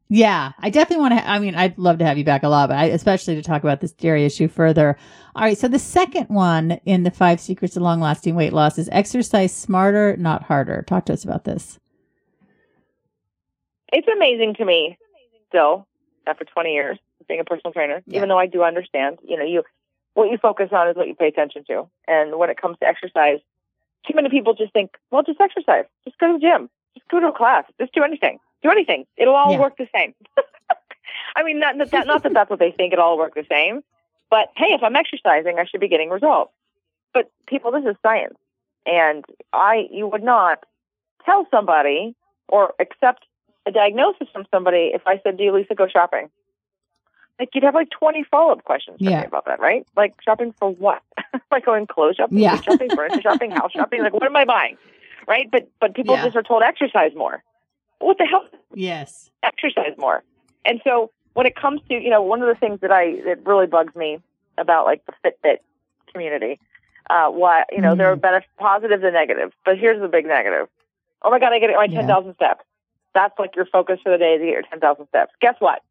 yeah, 0.08 0.52
I 0.58 0.70
definitely 0.70 1.02
want 1.02 1.12
to. 1.12 1.20
Ha- 1.20 1.34
I 1.34 1.38
mean, 1.38 1.54
I'd 1.54 1.78
love 1.78 1.98
to 1.98 2.04
have 2.04 2.18
you 2.18 2.24
back 2.24 2.42
a 2.42 2.48
lot, 2.48 2.68
but 2.68 2.78
I, 2.78 2.84
especially 2.86 3.34
to 3.36 3.42
talk 3.42 3.62
about 3.62 3.80
this 3.80 3.92
dairy 3.92 4.24
issue 4.24 4.48
further. 4.48 4.96
All 5.34 5.42
right, 5.42 5.56
so 5.56 5.68
the 5.68 5.78
second 5.78 6.26
one 6.28 6.72
in 6.84 7.02
the 7.02 7.10
five 7.10 7.40
secrets 7.40 7.76
of 7.76 7.82
long 7.82 8.00
lasting 8.00 8.34
weight 8.34 8.52
loss 8.52 8.78
is 8.78 8.88
exercise 8.90 9.54
smarter, 9.54 10.16
not 10.16 10.42
harder. 10.44 10.82
Talk 10.82 11.06
to 11.06 11.12
us 11.12 11.24
about 11.24 11.44
this. 11.44 11.78
It's 13.92 14.08
amazing 14.08 14.54
to 14.56 14.64
me, 14.64 14.98
still 15.48 15.86
after 16.26 16.44
20 16.44 16.72
years 16.72 16.98
being 17.26 17.40
a 17.40 17.44
personal 17.44 17.72
trainer. 17.72 18.02
Yeah. 18.06 18.18
Even 18.18 18.28
though 18.28 18.38
I 18.38 18.46
do 18.46 18.62
understand, 18.62 19.18
you 19.26 19.36
know, 19.36 19.44
you 19.44 19.62
what 20.14 20.30
you 20.30 20.38
focus 20.38 20.70
on 20.72 20.88
is 20.88 20.96
what 20.96 21.06
you 21.06 21.14
pay 21.14 21.28
attention 21.28 21.64
to, 21.68 21.88
and 22.06 22.38
when 22.38 22.50
it 22.50 22.60
comes 22.60 22.76
to 22.80 22.86
exercise, 22.86 23.38
too 24.06 24.14
many 24.14 24.30
people 24.30 24.54
just 24.54 24.72
think, 24.72 24.96
well, 25.10 25.22
just 25.22 25.40
exercise, 25.40 25.84
just 26.04 26.18
go 26.18 26.28
to 26.28 26.32
the 26.34 26.40
gym 26.40 26.70
just 26.98 27.08
go 27.08 27.20
to 27.20 27.28
a 27.28 27.32
class. 27.32 27.64
Just 27.80 27.94
do 27.94 28.02
anything. 28.02 28.38
Do 28.62 28.70
anything. 28.70 29.06
It'll 29.16 29.34
all 29.34 29.52
yeah. 29.52 29.60
work 29.60 29.76
the 29.76 29.88
same. 29.94 30.14
I 31.36 31.42
mean, 31.42 31.60
not, 31.60 31.76
not, 31.76 31.92
not 31.92 32.22
that 32.22 32.34
that's 32.34 32.50
what 32.50 32.58
they 32.58 32.72
think. 32.72 32.92
It'll 32.92 33.04
all 33.04 33.18
work 33.18 33.34
the 33.34 33.46
same. 33.48 33.82
But 34.30 34.48
hey, 34.56 34.74
if 34.74 34.82
I'm 34.82 34.96
exercising, 34.96 35.58
I 35.58 35.64
should 35.64 35.80
be 35.80 35.88
getting 35.88 36.10
results. 36.10 36.52
But 37.14 37.30
people, 37.46 37.70
this 37.70 37.84
is 37.84 37.96
science, 38.02 38.34
and 38.84 39.24
I 39.52 39.86
you 39.90 40.06
would 40.06 40.22
not 40.22 40.64
tell 41.24 41.46
somebody 41.50 42.14
or 42.48 42.74
accept 42.78 43.24
a 43.64 43.70
diagnosis 43.70 44.28
from 44.32 44.44
somebody 44.50 44.90
if 44.92 45.02
I 45.06 45.18
said, 45.22 45.38
"Do 45.38 45.44
you, 45.44 45.52
Lisa, 45.54 45.74
go 45.74 45.88
shopping?" 45.88 46.28
Like 47.38 47.50
you'd 47.54 47.64
have 47.64 47.74
like 47.74 47.88
20 47.90 48.24
follow 48.24 48.52
up 48.52 48.64
questions 48.64 48.96
yeah. 49.00 49.22
about 49.22 49.46
that, 49.46 49.60
right? 49.60 49.86
Like 49.96 50.14
shopping 50.22 50.52
for 50.58 50.70
what? 50.70 51.02
like 51.50 51.64
going 51.64 51.86
clothes 51.86 52.16
shopping, 52.16 52.38
yeah. 52.38 52.60
shopping, 52.60 52.90
furniture 52.94 53.22
shopping, 53.22 53.52
house 53.52 53.72
shopping. 53.72 54.02
Like 54.02 54.12
what 54.12 54.24
am 54.24 54.36
I 54.36 54.44
buying? 54.44 54.76
right? 55.28 55.48
But 55.50 55.68
but 55.78 55.94
people 55.94 56.16
yeah. 56.16 56.24
just 56.24 56.36
are 56.36 56.42
told 56.42 56.62
exercise 56.62 57.12
more. 57.14 57.44
What 58.00 58.18
the 58.18 58.24
hell? 58.24 58.46
Yes, 58.74 59.30
exercise 59.42 59.96
more. 59.98 60.22
And 60.64 60.80
so 60.84 61.10
when 61.34 61.46
it 61.46 61.56
comes 61.56 61.80
to 61.88 61.94
you 61.94 62.10
know 62.10 62.22
one 62.22 62.42
of 62.42 62.48
the 62.48 62.54
things 62.54 62.80
that 62.80 62.92
I 62.92 63.20
that 63.24 63.46
really 63.46 63.66
bugs 63.66 63.94
me 63.94 64.18
about 64.56 64.86
like 64.86 65.02
the 65.06 65.12
Fitbit 65.24 65.58
community, 66.12 66.60
uh, 67.10 67.28
why 67.28 67.64
you 67.70 67.80
know 67.80 67.90
mm-hmm. 67.90 67.98
there 67.98 68.12
are 68.12 68.16
benefits, 68.16 68.50
positives 68.58 69.02
and 69.02 69.14
negatives. 69.14 69.52
But 69.64 69.78
here's 69.78 70.00
the 70.00 70.08
big 70.08 70.26
negative. 70.26 70.68
Oh 71.22 71.30
my 71.30 71.38
god, 71.38 71.52
I 71.52 71.58
get 71.58 71.70
my 71.74 71.86
ten 71.86 72.06
thousand 72.06 72.36
yeah. 72.40 72.46
steps. 72.46 72.64
That's 73.14 73.38
like 73.38 73.56
your 73.56 73.66
focus 73.66 73.98
for 74.02 74.12
the 74.12 74.18
day 74.18 74.38
to 74.38 74.44
get 74.44 74.52
your 74.52 74.62
ten 74.62 74.80
thousand 74.80 75.08
steps. 75.08 75.32
Guess 75.40 75.56
what? 75.58 75.82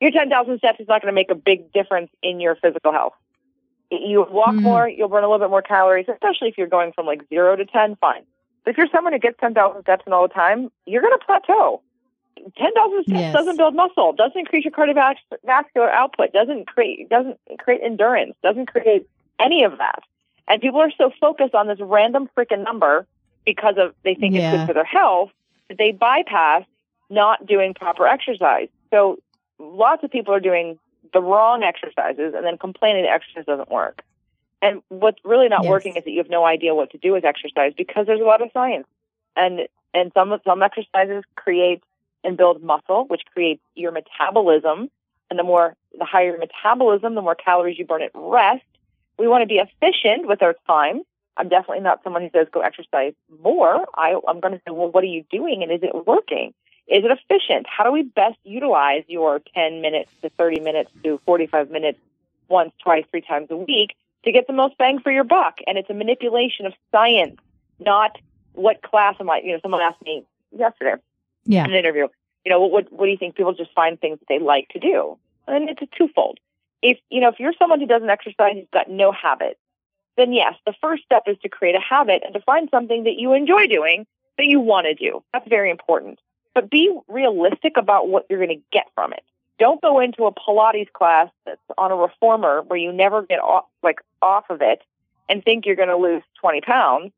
Your 0.00 0.10
ten 0.10 0.28
thousand 0.28 0.58
steps 0.58 0.80
is 0.80 0.88
not 0.88 1.02
going 1.02 1.12
to 1.12 1.14
make 1.14 1.30
a 1.30 1.34
big 1.34 1.72
difference 1.72 2.10
in 2.22 2.40
your 2.40 2.56
physical 2.56 2.92
health. 2.92 3.14
You 3.90 4.26
walk 4.30 4.54
mm. 4.54 4.60
more, 4.60 4.86
you'll 4.86 5.08
burn 5.08 5.24
a 5.24 5.28
little 5.28 5.44
bit 5.44 5.50
more 5.50 5.62
calories, 5.62 6.06
especially 6.12 6.48
if 6.48 6.58
you're 6.58 6.66
going 6.66 6.92
from 6.92 7.06
like 7.06 7.26
zero 7.30 7.56
to 7.56 7.64
ten. 7.64 7.96
Fine 7.96 8.24
if 8.68 8.76
you're 8.76 8.88
someone 8.88 9.12
who 9.12 9.18
gets 9.18 9.38
10,000 9.40 9.82
steps 9.82 10.04
in 10.06 10.12
all 10.12 10.26
the 10.26 10.34
time, 10.34 10.70
you're 10.86 11.02
going 11.02 11.18
to 11.18 11.24
plateau. 11.24 11.82
10,000 12.56 13.02
steps 13.02 13.18
yes. 13.18 13.34
doesn't 13.34 13.56
build 13.56 13.74
muscle, 13.74 14.12
doesn't 14.12 14.38
increase 14.38 14.64
your 14.64 14.72
cardiovascular 14.72 15.90
output, 15.90 16.32
doesn't 16.32 16.66
create 16.66 17.08
doesn't 17.08 17.38
create 17.58 17.80
endurance, 17.82 18.34
doesn't 18.42 18.66
create 18.66 19.08
any 19.40 19.64
of 19.64 19.78
that. 19.78 20.02
And 20.46 20.62
people 20.62 20.80
are 20.80 20.92
so 20.96 21.12
focused 21.20 21.54
on 21.54 21.66
this 21.66 21.78
random 21.80 22.28
freaking 22.36 22.64
number 22.64 23.06
because 23.44 23.74
of 23.76 23.94
they 24.04 24.14
think 24.14 24.34
Yeah. 24.34 24.50
it's 24.52 24.58
good 24.60 24.66
for 24.68 24.74
their 24.74 24.84
health, 24.84 25.30
that 25.68 25.78
they 25.78 25.92
bypass 25.92 26.64
not 27.10 27.46
doing 27.46 27.74
proper 27.74 28.06
exercise. 28.06 28.68
So 28.90 29.18
lots 29.58 30.04
of 30.04 30.10
people 30.10 30.32
are 30.34 30.40
doing 30.40 30.78
the 31.12 31.22
wrong 31.22 31.62
exercises 31.62 32.34
and 32.34 32.44
then 32.44 32.58
complaining 32.58 33.02
the 33.02 33.10
exercise 33.10 33.44
doesn't 33.46 33.70
work. 33.70 34.02
And 34.60 34.82
what's 34.88 35.18
really 35.24 35.48
not 35.48 35.64
Yes. 35.64 35.70
working 35.70 35.96
is 35.96 36.04
that 36.04 36.10
you 36.10 36.18
have 36.18 36.30
no 36.30 36.44
idea 36.44 36.74
what 36.74 36.90
to 36.90 36.98
do 36.98 37.12
with 37.12 37.24
exercise 37.24 37.72
because 37.76 38.06
there's 38.06 38.20
a 38.20 38.24
lot 38.24 38.42
of 38.42 38.50
science. 38.52 38.86
And 39.36 39.68
and 39.94 40.12
some 40.12 40.38
some 40.44 40.62
exercises 40.62 41.24
create 41.36 41.82
and 42.24 42.36
build 42.36 42.62
muscle, 42.62 43.04
which 43.06 43.22
creates 43.32 43.62
your 43.74 43.92
metabolism. 43.92 44.90
And 45.30 45.38
the 45.38 45.44
more 45.44 45.76
the 45.96 46.04
higher 46.04 46.30
your 46.30 46.38
metabolism, 46.38 47.14
the 47.14 47.22
more 47.22 47.34
calories 47.34 47.78
you 47.78 47.86
burn 47.86 48.02
at 48.02 48.10
rest. 48.14 48.64
We 49.18 49.28
want 49.28 49.42
to 49.42 49.46
be 49.46 49.58
efficient 49.58 50.26
with 50.26 50.42
our 50.42 50.54
time. 50.66 51.02
I'm 51.36 51.48
definitely 51.48 51.80
not 51.80 52.02
someone 52.02 52.22
who 52.22 52.30
says 52.32 52.48
go 52.50 52.60
exercise 52.60 53.14
more. 53.42 53.86
I, 53.94 54.18
I'm 54.26 54.40
going 54.40 54.54
to 54.54 54.60
say, 54.66 54.72
well, 54.72 54.90
what 54.90 55.04
are 55.04 55.08
you 55.08 55.24
doing 55.30 55.62
and 55.62 55.70
is 55.70 55.82
it 55.82 56.06
working? 56.06 56.52
Is 56.88 57.04
it 57.04 57.10
efficient? 57.10 57.66
How 57.68 57.84
do 57.84 57.92
we 57.92 58.02
best 58.02 58.38
utilize 58.44 59.04
your 59.06 59.40
10 59.54 59.80
minutes 59.80 60.10
to 60.22 60.30
30 60.30 60.60
minutes 60.60 60.90
to 61.04 61.20
45 61.26 61.70
minutes 61.70 61.98
once, 62.48 62.72
twice, 62.82 63.04
three 63.10 63.20
times 63.20 63.48
a 63.50 63.56
week 63.56 63.94
to 64.28 64.32
get 64.32 64.46
the 64.46 64.52
most 64.52 64.76
bang 64.78 65.00
for 65.00 65.10
your 65.10 65.24
buck? 65.24 65.58
And 65.66 65.78
it's 65.78 65.90
a 65.90 65.94
manipulation 65.94 66.66
of 66.66 66.72
science, 66.92 67.38
not 67.80 68.16
what 68.52 68.82
class 68.82 69.16
am 69.20 69.30
I? 69.30 69.40
You 69.44 69.52
know, 69.52 69.58
someone 69.62 69.80
asked 69.80 70.02
me 70.02 70.24
yesterday 70.56 70.94
Yeah. 71.44 71.64
in 71.64 71.70
an 71.70 71.76
interview, 71.76 72.08
you 72.44 72.50
know, 72.50 72.60
what, 72.60 72.92
what 72.92 73.06
do 73.06 73.10
you 73.10 73.16
think 73.16 73.36
people 73.36 73.54
just 73.54 73.72
find 73.72 74.00
things 74.00 74.18
that 74.18 74.26
they 74.28 74.38
like 74.38 74.68
to 74.70 74.78
do? 74.78 75.18
And 75.46 75.68
it's 75.68 75.82
a 75.82 75.88
twofold. 75.96 76.38
If, 76.82 76.98
you 77.10 77.20
know, 77.20 77.28
if 77.28 77.40
you're 77.40 77.54
someone 77.58 77.80
who 77.80 77.86
doesn't 77.86 78.08
exercise, 78.08 78.54
who's 78.54 78.66
got 78.72 78.90
no 78.90 79.12
habit, 79.12 79.58
then 80.16 80.32
yes, 80.32 80.54
the 80.66 80.74
first 80.80 81.04
step 81.04 81.22
is 81.26 81.36
to 81.42 81.48
create 81.48 81.74
a 81.74 81.80
habit 81.80 82.22
and 82.24 82.34
to 82.34 82.40
find 82.40 82.68
something 82.70 83.04
that 83.04 83.16
you 83.16 83.32
enjoy 83.32 83.66
doing 83.66 84.06
that 84.36 84.46
you 84.46 84.60
want 84.60 84.86
to 84.86 84.94
do. 84.94 85.22
That's 85.32 85.48
very 85.48 85.70
important. 85.70 86.18
But 86.54 86.70
be 86.70 86.96
realistic 87.08 87.76
about 87.76 88.08
what 88.08 88.26
you're 88.28 88.44
going 88.44 88.58
to 88.58 88.64
get 88.72 88.86
from 88.94 89.12
it. 89.12 89.22
Don't 89.58 89.82
go 89.82 90.00
into 90.00 90.24
a 90.24 90.32
Pilates 90.32 90.92
class 90.92 91.28
that's 91.44 91.60
on 91.76 91.90
a 91.90 91.96
reformer 91.96 92.62
where 92.62 92.78
you 92.78 92.92
never 92.92 93.22
get 93.22 93.40
off, 93.40 93.64
like 93.82 94.00
off 94.22 94.44
of 94.50 94.62
it 94.62 94.82
and 95.28 95.44
think 95.44 95.66
you're 95.66 95.76
going 95.76 95.88
to 95.88 95.96
lose 95.96 96.22
20 96.40 96.60
pounds. 96.60 97.12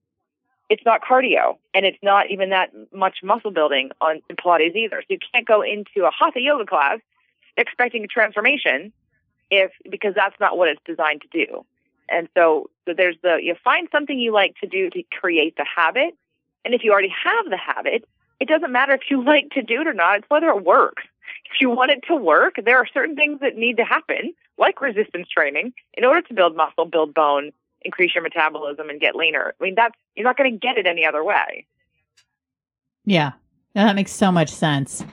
It's 0.68 0.84
not 0.84 1.02
cardio 1.02 1.58
and 1.74 1.84
it's 1.84 1.98
not 2.02 2.30
even 2.30 2.50
that 2.50 2.70
much 2.92 3.18
muscle 3.22 3.50
building 3.50 3.90
on 4.00 4.22
in 4.30 4.36
Pilates 4.36 4.74
either. 4.74 5.02
So 5.02 5.06
you 5.10 5.18
can't 5.32 5.46
go 5.46 5.62
into 5.62 6.06
a 6.06 6.10
hatha 6.10 6.40
yoga 6.40 6.64
class 6.64 6.98
expecting 7.56 8.04
a 8.04 8.06
transformation 8.06 8.92
if 9.50 9.72
because 9.88 10.14
that's 10.14 10.38
not 10.40 10.56
what 10.56 10.68
it's 10.68 10.80
designed 10.84 11.22
to 11.22 11.46
do. 11.46 11.64
And 12.08 12.28
so, 12.36 12.70
so 12.86 12.94
there's 12.94 13.16
the 13.22 13.38
you 13.42 13.54
find 13.62 13.88
something 13.92 14.18
you 14.18 14.32
like 14.32 14.54
to 14.60 14.66
do 14.66 14.90
to 14.90 15.02
create 15.20 15.56
the 15.56 15.64
habit. 15.64 16.16
And 16.64 16.74
if 16.74 16.84
you 16.84 16.92
already 16.92 17.12
have 17.24 17.46
the 17.48 17.56
habit, 17.56 18.04
it 18.38 18.48
doesn't 18.48 18.72
matter 18.72 18.92
if 18.94 19.02
you 19.10 19.24
like 19.24 19.50
to 19.50 19.62
do 19.62 19.80
it 19.80 19.86
or 19.86 19.94
not. 19.94 20.18
It's 20.18 20.30
whether 20.30 20.48
it 20.48 20.64
works. 20.64 21.02
If 21.52 21.60
you 21.60 21.70
want 21.70 21.90
it 21.90 22.04
to 22.08 22.16
work, 22.16 22.54
there 22.64 22.78
are 22.78 22.86
certain 22.86 23.16
things 23.16 23.40
that 23.40 23.56
need 23.56 23.76
to 23.78 23.84
happen, 23.84 24.34
like 24.56 24.80
resistance 24.80 25.28
training, 25.28 25.72
in 25.94 26.04
order 26.04 26.22
to 26.22 26.34
build 26.34 26.56
muscle, 26.56 26.84
build 26.84 27.12
bone, 27.12 27.50
increase 27.82 28.14
your 28.14 28.22
metabolism, 28.22 28.88
and 28.88 29.00
get 29.00 29.16
leaner. 29.16 29.54
I 29.60 29.64
mean, 29.64 29.74
that's 29.74 29.96
you're 30.14 30.24
not 30.24 30.36
going 30.36 30.52
to 30.52 30.58
get 30.58 30.78
it 30.78 30.86
any 30.86 31.04
other 31.04 31.24
way. 31.24 31.66
Yeah. 33.04 33.32
That 33.74 33.96
makes 33.96 34.12
so 34.12 34.30
much 34.30 34.50
sense. 34.50 35.04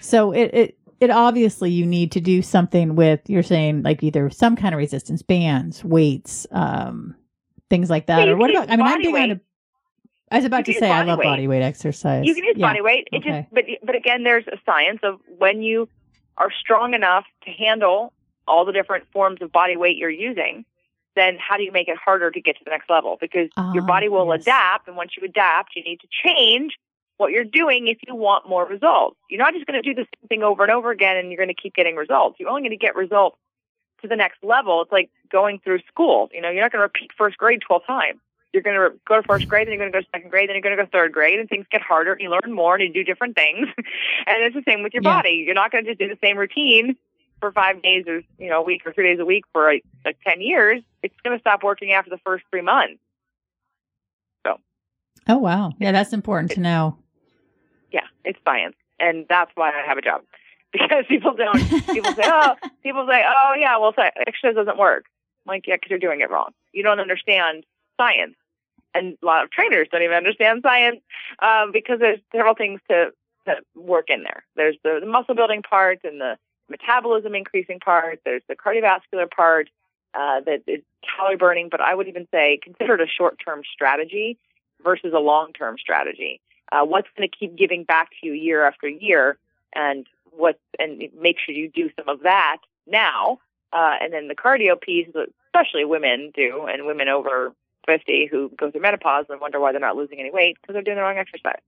So 0.00 0.32
it, 0.32 0.50
it, 0.52 0.78
it 1.00 1.10
obviously 1.10 1.70
you 1.70 1.86
need 1.86 2.12
to 2.12 2.20
do 2.20 2.42
something 2.42 2.94
with, 2.94 3.20
you're 3.28 3.42
saying 3.42 3.82
like 3.82 4.02
either 4.02 4.30
some 4.30 4.56
kind 4.56 4.74
of 4.74 4.78
resistance 4.78 5.22
bands, 5.22 5.82
weights, 5.84 6.46
um, 6.50 7.14
things 7.68 7.88
like 7.88 8.06
that. 8.06 8.26
Yeah, 8.26 8.32
or 8.32 8.36
what 8.36 8.50
about, 8.50 8.70
I 8.70 8.76
mean, 8.76 8.86
I'm 8.86 9.02
big 9.02 9.14
on 9.14 9.30
a, 9.30 9.40
I 10.30 10.36
was 10.36 10.44
about 10.44 10.64
to 10.66 10.72
say 10.72 10.90
I 10.90 11.04
love 11.04 11.18
weight. 11.18 11.24
body 11.26 11.48
weight 11.48 11.62
exercise. 11.62 12.26
You 12.26 12.34
can 12.34 12.44
use 12.44 12.54
Yeah. 12.56 12.68
body 12.68 12.80
weight. 12.80 13.08
It 13.12 13.18
Okay. 13.18 13.30
just, 13.42 13.54
but 13.54 13.64
but 13.82 13.94
again, 13.96 14.22
there's 14.22 14.46
a 14.46 14.58
science 14.64 15.00
of 15.02 15.20
when 15.38 15.62
you 15.62 15.88
are 16.36 16.50
strong 16.52 16.94
enough 16.94 17.24
to 17.44 17.50
handle 17.50 18.12
all 18.46 18.64
the 18.64 18.72
different 18.72 19.06
forms 19.12 19.42
of 19.42 19.50
body 19.52 19.76
weight 19.76 19.96
you're 19.96 20.08
using. 20.10 20.64
Then 21.16 21.36
how 21.38 21.56
do 21.56 21.64
you 21.64 21.72
make 21.72 21.88
it 21.88 21.96
harder 21.96 22.30
to 22.30 22.40
get 22.40 22.56
to 22.58 22.64
the 22.64 22.70
next 22.70 22.88
level? 22.88 23.18
Because 23.20 23.48
your 23.74 23.82
Ah, 23.82 23.86
body 23.86 24.08
will 24.08 24.26
yes. 24.28 24.42
adapt, 24.42 24.86
and 24.88 24.96
once 24.96 25.16
you 25.16 25.24
adapt, 25.24 25.74
you 25.74 25.82
need 25.82 26.00
to 26.00 26.06
change 26.10 26.78
what 27.16 27.32
you're 27.32 27.44
doing 27.44 27.88
if 27.88 27.98
you 28.06 28.14
want 28.14 28.48
more 28.48 28.64
results. 28.64 29.16
You're 29.28 29.40
not 29.40 29.52
just 29.52 29.66
going 29.66 29.82
to 29.82 29.86
do 29.86 29.94
the 29.94 30.06
same 30.20 30.28
thing 30.28 30.42
over 30.44 30.62
and 30.62 30.70
over 30.72 30.90
again, 30.90 31.16
and 31.16 31.30
you're 31.30 31.36
going 31.44 31.54
to 31.54 31.60
keep 31.60 31.74
getting 31.74 31.96
results. 31.96 32.38
You're 32.38 32.48
only 32.48 32.62
going 32.62 32.70
to 32.70 32.76
get 32.76 32.94
results 32.94 33.36
to 34.02 34.08
the 34.08 34.16
next 34.16 34.42
level. 34.42 34.80
It's 34.82 34.92
like 34.92 35.10
going 35.30 35.58
through 35.58 35.80
school. 35.88 36.30
You 36.32 36.40
know, 36.40 36.48
you're 36.48 36.62
not 36.62 36.70
going 36.72 36.78
to 36.78 36.84
repeat 36.84 37.10
first 37.18 37.36
grade 37.36 37.60
12 37.66 37.84
times 37.86 38.20
you're 38.52 38.62
going 38.62 38.76
to 38.76 38.96
go 39.06 39.16
to 39.16 39.22
first 39.22 39.48
grade, 39.48 39.66
then 39.68 39.72
you're 39.74 39.78
going 39.80 39.92
to 39.92 39.96
go 39.98 40.02
to 40.02 40.08
second 40.12 40.30
grade, 40.30 40.48
then 40.48 40.54
you're 40.56 40.62
going 40.62 40.76
to 40.76 40.82
go 40.82 40.88
third 40.90 41.12
grade, 41.12 41.38
and 41.38 41.48
things 41.48 41.66
get 41.70 41.80
harder. 41.82 42.12
And 42.12 42.20
you 42.20 42.30
learn 42.30 42.52
more, 42.52 42.74
and 42.74 42.82
you 42.82 42.92
do 42.92 43.04
different 43.04 43.36
things. 43.36 43.68
and 43.76 44.42
it's 44.42 44.54
the 44.54 44.62
same 44.66 44.82
with 44.82 44.92
your 44.94 45.02
Yeah. 45.02 45.16
body. 45.16 45.44
You're 45.46 45.54
not 45.54 45.70
going 45.70 45.84
to 45.84 45.90
just 45.90 46.00
do 46.00 46.08
the 46.08 46.18
same 46.22 46.36
routine 46.36 46.96
for 47.40 47.52
five 47.52 47.80
days 47.82 48.04
or 48.06 48.20
you 48.38 48.50
know 48.50 48.60
a 48.60 48.62
week 48.64 48.82
or 48.84 48.92
three 48.92 49.08
days 49.08 49.18
a 49.20 49.24
week 49.24 49.44
for 49.52 49.64
like, 49.66 49.84
like 50.04 50.18
ten 50.26 50.40
years. 50.40 50.82
It's 51.02 51.14
going 51.24 51.36
to 51.36 51.40
stop 51.40 51.62
working 51.62 51.92
after 51.92 52.10
the 52.10 52.18
first 52.24 52.44
three 52.50 52.60
months. 52.62 53.00
So. 54.46 54.58
Oh, 55.28 55.38
wow. 55.38 55.72
Yeah. 55.78 55.92
That's 55.92 56.12
important 56.12 56.50
to 56.52 56.60
know. 56.60 56.96
Yeah, 57.92 58.06
it's 58.24 58.38
science, 58.44 58.76
and 58.98 59.26
that's 59.28 59.50
why 59.54 59.70
I 59.70 59.86
have 59.86 59.98
a 59.98 60.02
job 60.02 60.22
because 60.72 61.04
people 61.08 61.34
don't. 61.34 61.58
People 61.86 62.14
say, 62.14 62.22
oh, 62.26 62.54
people 62.82 63.06
say, 63.08 63.24
oh 63.26 63.54
yeah, 63.58 63.78
well, 63.78 63.92
exercise 64.26 64.54
doesn't 64.54 64.78
work. 64.78 65.06
I'm 65.46 65.54
like, 65.54 65.66
yeah, 65.66 65.76
because 65.76 65.90
you're 65.90 65.98
doing 65.98 66.20
it 66.20 66.30
wrong. 66.30 66.50
You 66.72 66.82
don't 66.82 67.00
understand 67.00 67.64
science, 67.96 68.34
a 68.94 69.16
lot 69.22 69.44
of 69.44 69.50
trainers 69.50 69.88
don't 69.90 70.02
even 70.02 70.16
understand 70.16 70.60
science 70.62 71.00
um, 71.40 71.72
because 71.72 71.98
there's 72.00 72.20
several 72.32 72.54
things 72.54 72.80
to 72.90 73.12
to 73.46 73.56
work 73.74 74.10
in 74.10 74.22
there. 74.22 74.44
There's 74.54 74.76
the, 74.84 74.98
the 75.00 75.06
muscle 75.06 75.34
building 75.34 75.62
part 75.62 76.00
and 76.04 76.20
the 76.20 76.36
metabolism 76.68 77.34
increasing 77.34 77.80
part. 77.80 78.20
There's 78.24 78.42
the 78.48 78.54
cardiovascular 78.54 79.30
part 79.30 79.70
uh, 80.14 80.40
that 80.40 80.62
is 80.66 80.82
calorie 81.02 81.36
burning, 81.36 81.68
but 81.70 81.80
I 81.80 81.94
would 81.94 82.08
even 82.08 82.26
say 82.30 82.58
consider 82.62 82.94
it 82.94 83.00
a 83.00 83.06
short 83.06 83.38
term 83.44 83.62
strategy 83.72 84.38
versus 84.82 85.12
a 85.14 85.18
long 85.18 85.52
term 85.52 85.76
strategy. 85.78 86.40
Uh, 86.72 86.84
what's 86.84 87.08
going 87.16 87.28
to 87.28 87.36
keep 87.36 87.56
giving 87.56 87.84
back 87.84 88.10
to 88.20 88.26
you 88.26 88.32
year 88.32 88.64
after 88.64 88.88
year, 88.88 89.38
and 89.74 90.06
what 90.30 90.58
and 90.78 91.02
make 91.20 91.36
sure 91.44 91.54
you 91.54 91.68
do 91.68 91.90
some 91.96 92.08
of 92.08 92.22
that 92.22 92.58
now. 92.86 93.38
Uh, 93.72 93.94
and 94.00 94.12
then 94.12 94.26
the 94.26 94.34
cardio 94.34 94.80
piece, 94.80 95.08
especially 95.46 95.84
women 95.84 96.32
do, 96.34 96.66
and 96.66 96.86
women 96.86 97.08
over 97.08 97.52
50 97.98 98.28
who 98.30 98.50
go 98.56 98.70
through 98.70 98.80
menopause 98.82 99.26
and 99.28 99.40
wonder 99.40 99.58
why 99.58 99.72
they're 99.72 99.80
not 99.80 99.96
losing 99.96 100.20
any 100.20 100.30
weight 100.30 100.56
because 100.60 100.74
they're 100.74 100.82
doing 100.82 100.96
the 100.96 101.02
wrong 101.02 101.18
exercise. 101.18 101.60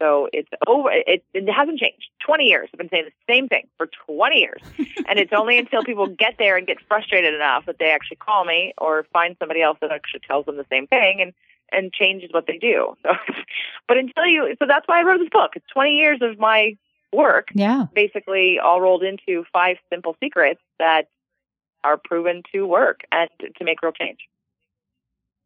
So 0.00 0.28
it's 0.32 0.48
over. 0.66 0.90
It, 0.92 1.24
it 1.32 1.50
hasn't 1.50 1.78
changed. 1.78 2.08
20 2.26 2.44
years. 2.44 2.68
I've 2.72 2.78
been 2.78 2.88
saying 2.90 3.04
the 3.06 3.32
same 3.32 3.48
thing 3.48 3.68
for 3.78 3.88
20 4.06 4.36
years. 4.36 4.60
and 5.08 5.18
it's 5.18 5.32
only 5.32 5.56
until 5.58 5.84
people 5.84 6.06
get 6.08 6.34
there 6.38 6.56
and 6.56 6.66
get 6.66 6.78
frustrated 6.88 7.32
enough 7.32 7.64
that 7.66 7.78
they 7.78 7.90
actually 7.90 8.16
call 8.18 8.44
me 8.44 8.74
or 8.78 9.06
find 9.12 9.36
somebody 9.38 9.62
else 9.62 9.78
that 9.80 9.90
actually 9.92 10.20
tells 10.26 10.44
them 10.46 10.56
the 10.56 10.66
same 10.70 10.86
thing 10.86 11.20
and, 11.22 11.32
and 11.72 11.92
changes 11.92 12.30
what 12.32 12.46
they 12.46 12.58
do. 12.58 12.96
So, 13.02 13.12
but 13.88 13.96
until 13.96 14.26
you, 14.26 14.54
so 14.58 14.66
that's 14.66 14.86
why 14.86 15.00
I 15.00 15.02
wrote 15.04 15.18
this 15.18 15.30
book. 15.30 15.52
It's 15.56 15.66
20 15.72 15.90
years 15.92 16.18
of 16.20 16.38
my 16.38 16.76
work 17.12 17.48
Yeah. 17.54 17.86
basically 17.94 18.58
all 18.58 18.80
rolled 18.80 19.04
into 19.04 19.44
five 19.52 19.76
simple 19.90 20.16
secrets 20.22 20.60
that 20.78 21.08
are 21.84 21.98
proven 22.02 22.42
to 22.52 22.66
work 22.66 23.00
and 23.12 23.30
to 23.58 23.64
make 23.64 23.80
real 23.82 23.92
change. 23.92 24.18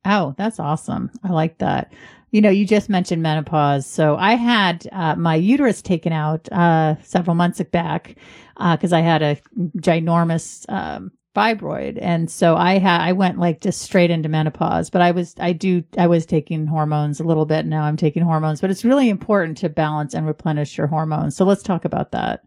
Oh, 0.04 0.34
that's 0.38 0.58
awesome. 0.58 1.10
I 1.24 1.30
like 1.30 1.58
that. 1.58 1.92
You 2.30 2.40
know, 2.40 2.50
you 2.50 2.66
just 2.66 2.88
mentioned 2.88 3.22
menopause. 3.22 3.86
So 3.86 4.16
I 4.16 4.34
had 4.34 4.88
uh, 4.92 5.16
my 5.16 5.34
uterus 5.34 5.80
taken 5.80 6.12
out 6.12 6.50
uh, 6.52 6.96
several 7.02 7.34
months 7.34 7.62
back 7.70 8.16
because 8.56 8.92
I 8.92 9.00
had 9.00 9.22
a 9.22 9.38
ginormous 9.78 10.68
um, 10.68 11.10
fibroid, 11.34 11.98
and 12.00 12.30
so 12.30 12.56
I 12.56 12.78
had 12.78 13.00
I 13.00 13.12
went 13.12 13.38
like 13.38 13.60
just 13.60 13.80
straight 13.80 14.10
into 14.10 14.28
menopause. 14.28 14.90
But 14.90 15.00
I 15.00 15.10
was 15.10 15.34
I 15.38 15.52
do 15.52 15.82
I 15.96 16.06
was 16.06 16.26
taking 16.26 16.66
hormones 16.66 17.18
a 17.18 17.24
little 17.24 17.46
bit. 17.46 17.64
Now 17.64 17.84
I'm 17.84 17.96
taking 17.96 18.22
hormones, 18.22 18.60
but 18.60 18.70
it's 18.70 18.84
really 18.84 19.08
important 19.08 19.56
to 19.58 19.68
balance 19.70 20.12
and 20.12 20.26
replenish 20.26 20.76
your 20.76 20.86
hormones. 20.86 21.34
So 21.34 21.44
let's 21.46 21.62
talk 21.62 21.86
about 21.86 22.12
that. 22.12 22.44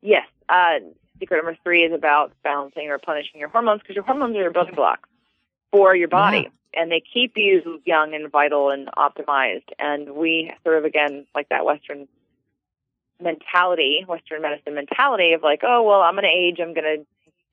Yes. 0.00 0.26
Uh, 0.48 0.78
secret 1.18 1.38
number 1.38 1.56
three 1.64 1.82
is 1.82 1.92
about 1.92 2.32
balancing 2.44 2.88
or 2.88 2.92
replenishing 2.92 3.40
your 3.40 3.48
hormones 3.48 3.80
because 3.80 3.96
your 3.96 4.04
hormones 4.04 4.36
are 4.36 4.42
your 4.42 4.50
building 4.52 4.74
blocks 4.74 5.08
for 5.72 5.96
your 5.96 6.08
body. 6.08 6.48
And 6.74 6.90
they 6.90 7.02
keep 7.02 7.32
you 7.36 7.82
young 7.84 8.14
and 8.14 8.30
vital 8.30 8.70
and 8.70 8.88
optimized. 8.96 9.68
And 9.78 10.14
we 10.14 10.52
sort 10.62 10.78
of, 10.78 10.84
again, 10.84 11.26
like 11.34 11.48
that 11.48 11.64
Western 11.64 12.08
mentality, 13.20 14.04
Western 14.06 14.42
medicine 14.42 14.74
mentality 14.74 15.32
of 15.32 15.42
like, 15.42 15.60
oh, 15.64 15.82
well, 15.82 16.00
I'm 16.00 16.14
going 16.14 16.24
to 16.24 16.30
age, 16.30 16.58
I'm 16.60 16.72
going 16.74 17.04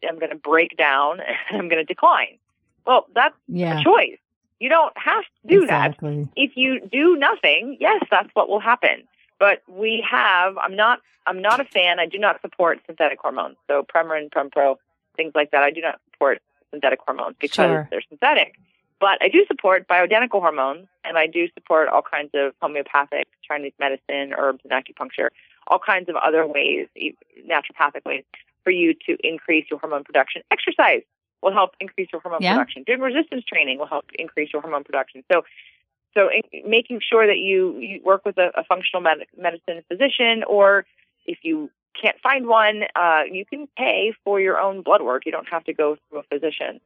to, 0.01 0.07
I'm 0.07 0.19
going 0.19 0.31
to 0.31 0.37
break 0.37 0.77
down, 0.77 1.19
and 1.49 1.59
I'm 1.59 1.67
going 1.67 1.79
to 1.81 1.85
decline. 1.85 2.37
Well, 2.85 3.07
that's 3.13 3.35
Yeah, 3.47 3.79
a 3.79 3.83
choice. 3.83 4.17
You 4.59 4.69
don't 4.69 4.93
have 4.97 5.23
to 5.23 5.47
do 5.47 5.65
that 5.67 5.97
if 6.35 6.51
you 6.55 6.81
do 6.91 7.15
nothing, 7.15 7.77
yes, 7.79 8.03
that's 8.11 8.29
what 8.33 8.49
will 8.49 8.59
happen. 8.59 9.03
But 9.39 9.63
we 9.67 10.05
have. 10.09 10.57
I'm 10.57 10.75
not. 10.75 10.99
I'm 11.25 11.41
not 11.41 11.59
a 11.59 11.63
fan. 11.63 11.99
I 11.99 12.07
do 12.07 12.17
not 12.17 12.41
support 12.41 12.79
synthetic 12.85 13.19
hormones. 13.19 13.55
So 13.67 13.83
Premarin, 13.83 14.29
Prempro, 14.29 14.77
things 15.15 15.31
like 15.35 15.51
that. 15.51 15.63
I 15.63 15.71
do 15.71 15.79
not 15.79 15.99
support 16.11 16.41
synthetic 16.71 16.99
hormones 17.05 17.35
because 17.39 17.55
Sure. 17.55 17.87
they're 17.91 18.03
synthetic. 18.09 18.55
But 18.99 19.17
I 19.21 19.29
do 19.29 19.45
support 19.47 19.87
bioidentical 19.87 20.41
hormones, 20.41 20.87
and 21.05 21.17
I 21.17 21.25
do 21.27 21.47
support 21.53 21.87
all 21.87 22.01
kinds 22.01 22.31
of 22.33 22.53
homeopathic, 22.61 23.27
Chinese 23.41 23.71
medicine, 23.79 24.33
herbs, 24.37 24.59
and 24.69 24.73
acupuncture, 24.73 25.29
all 25.67 25.79
kinds 25.79 26.09
of 26.09 26.15
other 26.17 26.45
ways, 26.45 26.87
naturopathic 27.47 28.03
ways, 28.05 28.23
for 28.63 28.71
you 28.71 28.93
to 29.05 29.17
increase 29.23 29.67
your 29.69 29.79
hormone 29.79 30.03
production. 30.03 30.41
Exercise 30.51 31.01
will 31.41 31.53
help 31.53 31.71
increase 31.79 32.09
your 32.11 32.21
hormone 32.21 32.41
yeah. 32.41 32.53
production. 32.53 32.83
Doing 32.83 32.99
resistance 32.99 33.45
training 33.45 33.79
will 33.79 33.87
help 33.87 34.05
increase 34.15 34.49
your 34.51 34.61
hormone 34.61 34.83
production. 34.83 35.23
So, 35.31 35.43
so 36.13 36.29
in, 36.29 36.69
making 36.69 36.99
sure 37.07 37.25
that 37.25 37.37
you, 37.37 37.77
you 37.79 38.01
work 38.03 38.25
with 38.25 38.37
a, 38.37 38.51
a 38.55 38.65
functional 38.65 39.01
med- 39.01 39.27
medicine 39.37 39.81
physician, 39.87 40.43
or 40.45 40.85
if 41.25 41.37
you 41.43 41.69
can't 41.99 42.19
find 42.21 42.47
one, 42.47 42.83
uh, 42.95 43.23
you 43.29 43.45
can 43.45 43.67
pay 43.77 44.13
for 44.23 44.39
your 44.39 44.59
own 44.59 44.81
blood 44.81 45.01
work. 45.01 45.25
You 45.25 45.31
don't 45.31 45.49
have 45.49 45.63
to 45.65 45.73
go 45.73 45.97
through 46.09 46.19
a 46.19 46.23
physician 46.23 46.79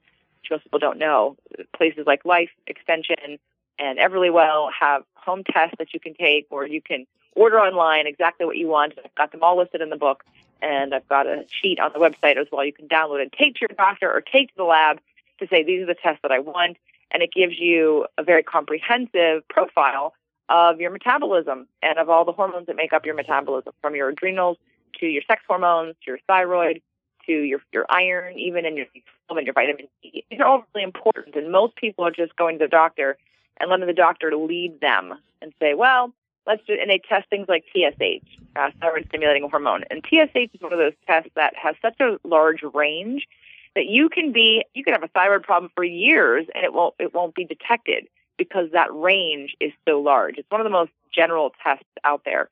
most 0.53 0.63
people 0.63 0.79
don't 0.79 0.97
know. 0.97 1.35
Places 1.75 2.05
like 2.05 2.25
Life 2.25 2.51
Extension 2.67 3.39
and 3.79 3.99
Everlywell 3.99 4.69
have 4.79 5.03
home 5.15 5.43
tests 5.43 5.75
that 5.79 5.93
you 5.93 5.99
can 5.99 6.13
take, 6.13 6.47
or 6.49 6.67
you 6.67 6.81
can 6.81 7.05
order 7.35 7.59
online 7.59 8.07
exactly 8.07 8.45
what 8.45 8.57
you 8.57 8.67
want. 8.67 8.93
I've 9.03 9.15
got 9.15 9.31
them 9.31 9.41
all 9.41 9.57
listed 9.57 9.81
in 9.81 9.89
the 9.89 9.95
book, 9.95 10.23
and 10.61 10.93
I've 10.93 11.07
got 11.07 11.25
a 11.25 11.45
sheet 11.49 11.79
on 11.79 11.91
the 11.93 11.99
website 11.99 12.37
as 12.37 12.47
well. 12.51 12.63
You 12.63 12.73
can 12.73 12.87
download 12.87 13.21
and 13.21 13.31
take 13.31 13.55
to 13.55 13.61
your 13.61 13.75
doctor 13.75 14.11
or 14.11 14.21
take 14.21 14.49
to 14.49 14.57
the 14.57 14.63
lab 14.63 14.99
to 15.39 15.47
say 15.47 15.63
these 15.63 15.81
are 15.81 15.87
the 15.87 15.95
tests 15.95 16.19
that 16.21 16.31
I 16.31 16.39
want, 16.39 16.77
and 17.11 17.23
it 17.23 17.31
gives 17.33 17.57
you 17.59 18.05
a 18.17 18.23
very 18.23 18.43
comprehensive 18.43 19.47
profile 19.47 20.13
of 20.49 20.79
your 20.79 20.91
metabolism 20.91 21.67
and 21.81 21.97
of 21.97 22.09
all 22.09 22.25
the 22.25 22.31
hormones 22.31 22.67
that 22.67 22.75
make 22.75 22.93
up 22.93 23.05
your 23.05 23.15
metabolism, 23.15 23.73
from 23.81 23.95
your 23.95 24.09
adrenals 24.09 24.57
to 24.99 25.05
your 25.05 25.23
sex 25.27 25.41
hormones 25.47 25.95
to 26.03 26.11
your 26.11 26.19
thyroid 26.27 26.81
to 27.25 27.31
your 27.31 27.59
your 27.71 27.85
iron, 27.89 28.37
even 28.37 28.65
in 28.65 28.77
your 28.77 28.85
and 29.29 29.45
your 29.45 29.53
vitamin 29.53 29.87
D. 30.01 30.25
These 30.29 30.39
are 30.39 30.45
all 30.45 30.65
really 30.73 30.83
important, 30.83 31.35
and 31.35 31.51
most 31.51 31.75
people 31.75 32.05
are 32.05 32.11
just 32.11 32.35
going 32.35 32.59
to 32.59 32.65
the 32.65 32.69
doctor 32.69 33.17
and 33.59 33.69
letting 33.69 33.87
the 33.87 33.93
doctor 33.93 34.35
lead 34.35 34.79
them 34.81 35.13
and 35.41 35.53
say, 35.59 35.73
"Well, 35.73 36.13
let's 36.45 36.61
do." 36.67 36.73
And 36.79 36.89
they 36.89 36.99
test 36.99 37.29
things 37.29 37.47
like 37.47 37.63
TSH, 37.73 38.37
uh, 38.55 38.71
thyroid 38.81 39.05
stimulating 39.07 39.49
hormone, 39.49 39.83
and 39.89 40.03
TSH 40.03 40.53
is 40.53 40.61
one 40.61 40.73
of 40.73 40.79
those 40.79 40.93
tests 41.07 41.31
that 41.35 41.55
has 41.55 41.75
such 41.81 41.99
a 41.99 42.17
large 42.23 42.63
range 42.73 43.27
that 43.75 43.87
you 43.87 44.09
can 44.09 44.31
be 44.31 44.63
you 44.73 44.83
can 44.83 44.93
have 44.93 45.03
a 45.03 45.07
thyroid 45.07 45.43
problem 45.43 45.71
for 45.75 45.83
years 45.83 46.45
and 46.53 46.63
it 46.63 46.73
won't 46.73 46.93
it 46.99 47.13
won't 47.13 47.35
be 47.35 47.45
detected 47.45 48.07
because 48.37 48.69
that 48.71 48.93
range 48.93 49.55
is 49.59 49.71
so 49.87 49.99
large. 49.99 50.37
It's 50.37 50.49
one 50.49 50.61
of 50.61 50.65
the 50.65 50.71
most 50.71 50.91
general 51.13 51.53
tests 51.63 51.85
out 52.03 52.23
there, 52.25 52.49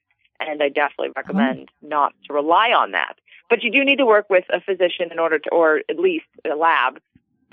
and 0.48 0.62
I 0.62 0.70
definitely 0.70 1.10
uh-huh. 1.10 1.22
recommend 1.22 1.70
oh. 1.84 1.88
not 1.88 2.14
to 2.28 2.34
rely 2.34 2.70
on 2.70 2.92
that. 2.92 3.16
But 3.50 3.64
you 3.64 3.72
do 3.72 3.84
need 3.84 3.98
to 3.98 4.06
work 4.06 4.30
with 4.30 4.46
a 4.50 4.62
physician 4.62 5.12
in 5.12 5.20
order 5.20 5.38
to, 5.38 5.50
or 5.50 5.82
at 5.90 6.00
least 6.00 6.26
a 6.50 6.56
lab, 6.56 7.00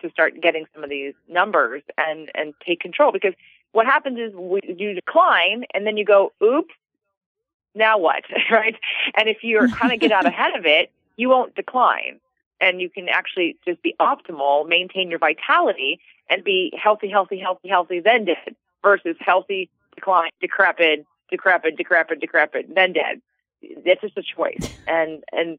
to 0.01 0.11
start 0.11 0.41
getting 0.41 0.65
some 0.73 0.85
of 0.85 0.91
these 0.91 1.15
numbers 1.29 1.83
and 1.97 2.31
and 2.35 2.55
take 2.65 2.81
control. 2.81 3.11
Because 3.11 3.35
what 3.73 3.87
happens 3.87 4.19
is 4.19 4.33
we, 4.33 4.61
you 4.65 4.95
decline, 4.95 5.65
and 5.75 5.87
then 5.87 5.97
you 5.97 6.05
go, 6.05 6.33
"Oops, 6.43 6.73
now 7.75 7.99
what?" 7.99 8.23
right? 8.51 8.77
And 9.17 9.29
if 9.29 9.39
you're 9.43 9.69
kind 9.81 9.93
of 9.93 9.99
get 9.99 10.13
out 10.13 10.25
ahead 10.25 10.55
of 10.57 10.67
it, 10.67 10.93
you 11.17 11.29
won't 11.29 11.57
decline, 11.57 12.21
and 12.61 12.81
you 12.81 12.89
can 12.89 13.09
actually 13.09 13.57
just 13.67 13.83
be 13.83 13.97
optimal, 14.01 14.69
maintain 14.69 15.11
your 15.11 15.19
vitality, 15.19 15.99
and 16.31 16.45
be 16.45 16.73
healthy, 16.81 17.09
healthy, 17.09 17.39
healthy, 17.39 17.69
healthy, 17.69 18.01
then 18.01 18.25
dead, 18.25 18.55
versus 18.83 19.17
healthy, 19.19 19.69
decline, 19.97 20.31
decrepit, 20.41 21.05
decrepit, 21.31 21.77
decrepit, 21.77 22.21
decrepit, 22.21 22.75
then 22.75 22.93
dead. 22.93 23.21
It's 23.61 24.01
just 24.01 24.17
a 24.17 24.23
choice, 24.23 24.63
and 24.87 25.23
and 25.33 25.59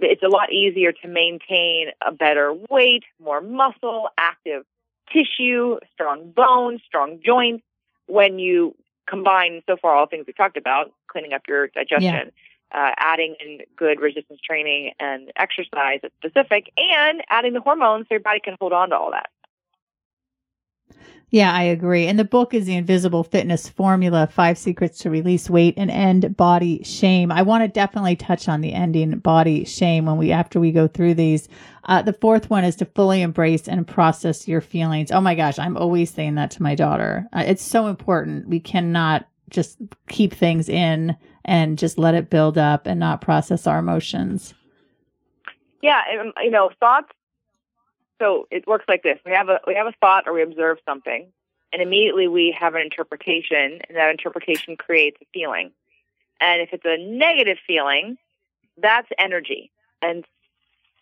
it's 0.00 0.22
a 0.22 0.28
lot 0.28 0.52
easier 0.52 0.92
to 0.92 1.08
maintain 1.08 1.88
a 2.06 2.12
better 2.12 2.52
weight, 2.70 3.04
more 3.22 3.40
muscle, 3.40 4.08
active 4.16 4.64
tissue, 5.12 5.78
strong 5.92 6.30
bones, 6.30 6.80
strong 6.86 7.20
joints 7.24 7.64
when 8.06 8.38
you 8.38 8.74
combine 9.08 9.62
so 9.66 9.76
far 9.76 9.94
all 9.94 10.06
things 10.06 10.26
we 10.26 10.32
talked 10.32 10.56
about, 10.56 10.92
cleaning 11.08 11.32
up 11.32 11.42
your 11.48 11.68
digestion, 11.68 12.30
yeah. 12.72 12.88
uh, 12.88 12.94
adding 12.96 13.34
in 13.40 13.58
good 13.76 14.00
resistance 14.00 14.40
training 14.40 14.92
and 15.00 15.32
exercise 15.36 15.98
that's 16.02 16.14
specific, 16.14 16.72
and 16.76 17.22
adding 17.28 17.52
the 17.52 17.60
hormones 17.60 18.04
so 18.04 18.14
your 18.14 18.20
body 18.20 18.40
can 18.40 18.56
hold 18.60 18.72
on 18.72 18.90
to 18.90 18.96
all 18.96 19.10
that. 19.10 19.30
Yeah, 21.30 21.54
I 21.54 21.62
agree. 21.62 22.06
And 22.08 22.18
the 22.18 22.24
book 22.24 22.52
is 22.52 22.66
The 22.66 22.76
Invisible 22.76 23.24
Fitness 23.24 23.66
Formula 23.66 24.26
Five 24.30 24.58
Secrets 24.58 24.98
to 24.98 25.08
Release 25.08 25.48
Weight 25.48 25.72
and 25.78 25.90
End 25.90 26.36
Body 26.36 26.84
Shame. 26.84 27.32
I 27.32 27.40
want 27.40 27.64
to 27.64 27.68
definitely 27.68 28.16
touch 28.16 28.50
on 28.50 28.60
the 28.60 28.74
ending 28.74 29.18
body 29.18 29.64
shame 29.64 30.04
when 30.04 30.18
we, 30.18 30.30
after 30.30 30.60
we 30.60 30.72
go 30.72 30.86
through 30.86 31.14
these. 31.14 31.48
Uh, 31.84 32.02
the 32.02 32.12
fourth 32.12 32.50
one 32.50 32.64
is 32.64 32.76
to 32.76 32.84
fully 32.84 33.22
embrace 33.22 33.66
and 33.66 33.88
process 33.88 34.46
your 34.46 34.60
feelings. 34.60 35.10
Oh 35.10 35.22
my 35.22 35.34
gosh, 35.34 35.58
I'm 35.58 35.78
always 35.78 36.10
saying 36.10 36.34
that 36.34 36.50
to 36.50 36.62
my 36.62 36.74
daughter. 36.74 37.26
Uh, 37.32 37.44
it's 37.46 37.64
so 37.64 37.86
important. 37.86 38.48
We 38.48 38.60
cannot 38.60 39.26
just 39.48 39.78
keep 40.08 40.34
things 40.34 40.68
in 40.68 41.16
and 41.46 41.78
just 41.78 41.96
let 41.96 42.14
it 42.14 42.28
build 42.28 42.58
up 42.58 42.86
and 42.86 43.00
not 43.00 43.22
process 43.22 43.66
our 43.66 43.78
emotions. 43.78 44.52
Yeah, 45.80 46.02
and, 46.10 46.32
you 46.44 46.50
know, 46.50 46.70
thoughts 46.78 47.08
so 48.22 48.46
it 48.52 48.68
works 48.68 48.84
like 48.86 49.02
this: 49.02 49.18
we 49.26 49.32
have 49.32 49.48
a 49.48 49.60
we 49.66 49.74
have 49.74 49.88
a 49.88 49.94
thought 50.00 50.28
or 50.28 50.32
we 50.32 50.42
observe 50.42 50.78
something, 50.86 51.26
and 51.72 51.82
immediately 51.82 52.28
we 52.28 52.56
have 52.58 52.76
an 52.76 52.82
interpretation, 52.82 53.80
and 53.88 53.96
that 53.96 54.10
interpretation 54.10 54.76
creates 54.76 55.18
a 55.20 55.26
feeling. 55.34 55.72
And 56.40 56.62
if 56.62 56.70
it's 56.72 56.84
a 56.84 56.98
negative 56.98 57.58
feeling, 57.66 58.16
that's 58.80 59.08
energy, 59.18 59.72
and 60.00 60.24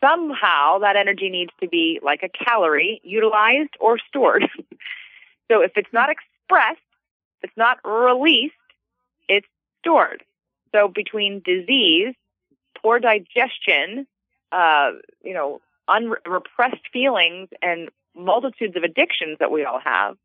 somehow 0.03 0.79
that 0.79 0.97
energy 0.97 1.29
needs 1.29 1.53
to 1.61 1.69
be 1.69 2.01
like 2.03 2.23
a 2.23 2.31
calorie 2.31 3.03
utilized 3.05 3.77
or 3.79 3.99
stored. 3.99 4.49
so 5.51 5.61
if 5.61 5.73
it's 5.77 5.93
not 5.93 6.09
expressed, 6.09 6.81
it's 7.43 7.57
not 7.57 7.79
released, 7.85 8.55
it's 9.29 9.47
stored. 9.81 10.25
So 10.73 10.89
between 10.89 11.43
disease, 11.45 12.15
poor 12.81 12.99
digestion, 12.99 14.07
uh, 14.53 14.93
you 15.23 15.35
know, 15.35 15.61
unrepressed 15.91 16.89
feelings 16.93 17.49
and 17.61 17.91
multitudes 18.17 18.77
of 18.77 18.83
addictions 18.83 19.39
that 19.41 19.51
we 19.51 19.65
all 19.65 19.81
have. 19.81 20.17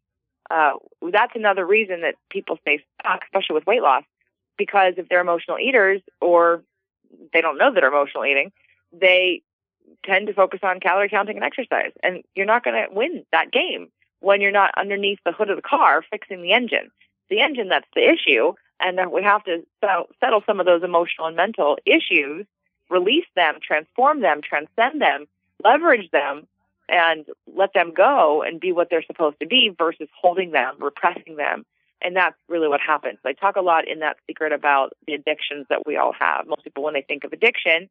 Uh, 0.50 0.74
that's 1.12 1.34
another 1.36 1.66
reason 1.66 2.02
that 2.02 2.16
people 2.30 2.58
stay 2.62 2.84
stuck, 3.00 3.24
especially 3.24 3.56
with 3.56 3.66
weight 3.66 3.82
loss, 3.82 4.04
because 4.58 4.94
if 4.98 5.10
they're 5.10 5.22
emotional 5.22 5.58
eaters 5.60 6.02
or 6.22 6.62
they 7.34 7.42
don't 7.42 7.58
know 7.58 7.74
that 7.74 7.82
they're 7.82 7.90
emotional 7.90 8.26
eating, 8.26 8.52
they 8.94 9.42
tend 10.04 10.28
to 10.28 10.34
focus 10.34 10.60
on 10.64 10.80
calorie 10.80 11.10
counting 11.10 11.38
and 11.38 11.46
exercise. 11.46 11.92
And 12.04 12.24
you're 12.36 12.46
not 12.46 12.64
going 12.64 12.76
to 12.76 12.94
win 12.94 13.26
that 13.32 13.52
game 13.52 13.90
when 14.20 14.42
you're 14.42 14.52
not 14.52 14.72
underneath 14.78 15.20
the 15.26 15.32
hood 15.32 15.50
of 15.50 15.56
the 15.56 15.62
car 15.62 16.04
fixing 16.10 16.42
the 16.42 16.54
engine. 16.54 16.92
The 17.30 17.42
engine 17.42 17.70
that's 17.70 17.88
the 17.96 18.08
issue, 18.08 18.54
and 18.80 19.00
we 19.12 19.24
have 19.24 19.44
to 19.46 19.66
settle 20.20 20.44
some 20.46 20.60
of 20.60 20.68
those 20.68 20.84
emotional 20.84 21.28
and 21.28 21.36
mental 21.36 21.78
issues, 21.86 22.46
release 22.90 23.26
them, 23.36 23.56
transform 23.66 24.22
them, 24.22 24.42
transcend 24.44 25.02
them, 25.02 25.26
leverage 25.64 26.10
them 26.12 26.48
and 26.88 27.26
let 27.54 27.74
them 27.74 27.94
go 27.96 28.44
and 28.44 28.60
be 28.60 28.72
what 28.72 28.90
they're 28.90 29.04
supposed 29.04 29.40
to 29.40 29.48
be 29.48 29.72
versus 29.78 30.08
holding 30.20 30.52
them, 30.52 30.76
repressing 30.80 31.36
them. 31.36 31.66
And 32.02 32.16
that's 32.16 32.36
really 32.48 32.68
what 32.68 32.82
happens. 32.82 33.18
I 33.26 33.34
talk 33.34 33.56
a 33.56 33.62
lot 33.62 33.88
in 33.88 34.00
that 34.00 34.18
secret 34.28 34.52
about 34.52 34.94
the 35.08 35.14
addictions 35.14 35.66
that 35.70 35.88
we 35.88 35.98
all 35.98 36.14
have. 36.14 36.46
Most 36.46 36.64
people, 36.64 36.84
when 36.84 36.94
they 36.94 37.02
think 37.02 37.24
of 37.24 37.34
addiction, 37.34 37.90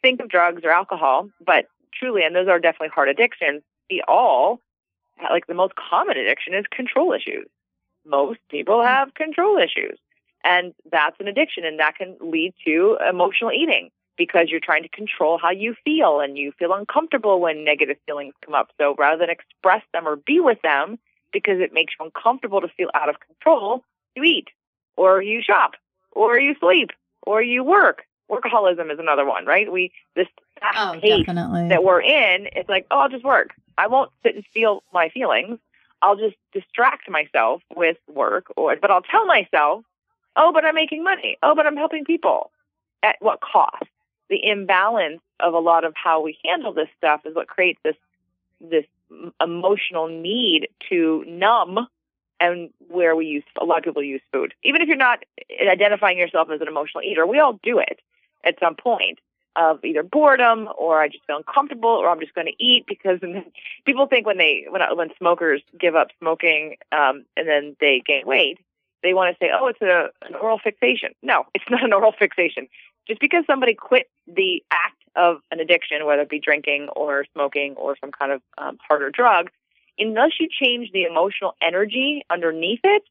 think 0.00 0.20
of 0.20 0.28
drugs 0.28 0.62
or 0.64 0.70
alcohol, 0.70 1.28
but 1.44 1.66
truly, 1.94 2.24
and 2.24 2.34
those 2.34 2.48
are 2.48 2.58
definitely 2.58 2.88
hard 2.88 3.08
addictions, 3.08 3.62
we 3.88 4.02
all, 4.08 4.58
like 5.30 5.46
the 5.46 5.54
most 5.54 5.74
common 5.76 6.16
addiction 6.16 6.54
is 6.54 6.64
control 6.70 7.12
issues. 7.12 7.46
Most 8.04 8.40
people 8.50 8.82
have 8.82 9.14
control 9.14 9.58
issues. 9.58 9.98
And 10.42 10.74
that's 10.90 11.14
an 11.20 11.28
addiction, 11.28 11.64
and 11.64 11.78
that 11.78 11.96
can 11.96 12.16
lead 12.20 12.54
to 12.64 12.98
emotional 13.08 13.52
eating 13.52 13.90
because 14.26 14.50
you're 14.50 14.60
trying 14.60 14.84
to 14.84 14.88
control 14.88 15.36
how 15.36 15.50
you 15.50 15.74
feel 15.84 16.20
and 16.20 16.38
you 16.38 16.52
feel 16.56 16.72
uncomfortable 16.72 17.40
when 17.40 17.64
negative 17.64 17.96
feelings 18.06 18.34
come 18.44 18.54
up. 18.54 18.70
So 18.78 18.94
rather 18.96 19.18
than 19.18 19.30
express 19.30 19.82
them 19.92 20.06
or 20.06 20.14
be 20.14 20.38
with 20.38 20.62
them 20.62 21.00
because 21.32 21.58
it 21.58 21.72
makes 21.72 21.94
you 21.98 22.04
uncomfortable 22.04 22.60
to 22.60 22.68
feel 22.68 22.88
out 22.94 23.08
of 23.08 23.16
control, 23.18 23.82
you 24.14 24.22
eat 24.22 24.48
or 24.96 25.20
you 25.20 25.42
shop 25.42 25.72
or 26.12 26.38
you 26.38 26.54
sleep 26.60 26.90
or 27.22 27.42
you 27.42 27.64
work. 27.64 28.02
Workaholism 28.30 28.92
is 28.92 29.00
another 29.00 29.26
one, 29.26 29.44
right? 29.44 29.70
We 29.70 29.90
this 30.14 30.28
oh, 30.62 30.96
definitely. 31.02 31.68
that 31.68 31.82
we're 31.82 32.00
in, 32.00 32.48
it's 32.54 32.68
like, 32.68 32.86
oh, 32.92 33.00
I'll 33.00 33.08
just 33.08 33.24
work. 33.24 33.50
I 33.76 33.88
won't 33.88 34.12
sit 34.22 34.36
and 34.36 34.46
feel 34.54 34.84
my 34.94 35.08
feelings. 35.08 35.58
I'll 36.00 36.16
just 36.16 36.36
distract 36.52 37.10
myself 37.10 37.60
with 37.74 37.96
work 38.06 38.46
or 38.56 38.76
but 38.76 38.92
I'll 38.92 39.02
tell 39.02 39.26
myself, 39.26 39.84
oh, 40.36 40.52
but 40.52 40.64
I'm 40.64 40.76
making 40.76 41.02
money. 41.02 41.38
Oh, 41.42 41.56
but 41.56 41.66
I'm 41.66 41.76
helping 41.76 42.04
people. 42.04 42.52
At 43.04 43.16
what 43.18 43.40
cost? 43.40 43.82
The 44.32 44.48
imbalance 44.48 45.20
of 45.40 45.52
a 45.52 45.58
lot 45.58 45.84
of 45.84 45.92
how 45.94 46.22
we 46.22 46.38
handle 46.42 46.72
this 46.72 46.88
stuff 46.96 47.20
is 47.26 47.34
what 47.34 47.46
creates 47.46 47.78
this 47.84 47.96
this 48.62 48.86
emotional 49.42 50.08
need 50.08 50.68
to 50.88 51.22
numb 51.28 51.86
and 52.40 52.70
where 52.88 53.14
we 53.14 53.26
use 53.26 53.44
a 53.60 53.64
lot 53.64 53.76
of 53.78 53.84
people 53.84 54.02
use 54.02 54.22
food 54.32 54.54
even 54.64 54.80
if 54.80 54.88
you're 54.88 54.96
not 54.96 55.22
identifying 55.70 56.16
yourself 56.16 56.48
as 56.50 56.62
an 56.62 56.68
emotional 56.68 57.04
eater 57.04 57.26
we 57.26 57.38
all 57.38 57.60
do 57.62 57.78
it 57.78 58.00
at 58.42 58.58
some 58.58 58.74
point 58.74 59.18
of 59.54 59.84
either 59.84 60.02
boredom 60.02 60.66
or 60.78 61.02
I 61.02 61.08
just 61.08 61.26
feel 61.26 61.36
uncomfortable 61.36 61.90
or 61.90 62.08
I'm 62.08 62.20
just 62.20 62.34
going 62.34 62.46
to 62.46 62.64
eat 62.64 62.86
because 62.88 63.20
people 63.84 64.06
think 64.06 64.26
when 64.26 64.38
they 64.38 64.64
when 64.66 64.80
when 64.96 65.10
smokers 65.18 65.60
give 65.78 65.94
up 65.94 66.08
smoking 66.20 66.76
um, 66.90 67.26
and 67.36 67.46
then 67.46 67.76
they 67.78 68.02
gain 68.06 68.26
weight, 68.26 68.58
they 69.02 69.12
want 69.12 69.36
to 69.36 69.44
say, 69.44 69.50
oh, 69.54 69.66
it's 69.66 69.82
a, 69.82 70.08
an 70.26 70.34
oral 70.36 70.58
fixation. 70.58 71.12
No, 71.22 71.44
it's 71.54 71.64
not 71.70 71.84
an 71.84 71.92
oral 71.92 72.12
fixation. 72.12 72.68
Just 73.06 73.20
because 73.20 73.44
somebody 73.46 73.74
quit 73.74 74.08
the 74.26 74.62
act 74.70 75.02
of 75.14 75.38
an 75.50 75.60
addiction, 75.60 76.04
whether 76.06 76.22
it 76.22 76.28
be 76.28 76.40
drinking 76.40 76.88
or 76.94 77.24
smoking 77.32 77.74
or 77.76 77.96
some 78.00 78.12
kind 78.12 78.32
of 78.32 78.42
um, 78.58 78.78
harder 78.86 79.10
drug, 79.10 79.50
unless 79.98 80.32
you 80.40 80.48
change 80.50 80.90
the 80.92 81.04
emotional 81.04 81.54
energy 81.60 82.24
underneath 82.30 82.80
it, 82.84 83.02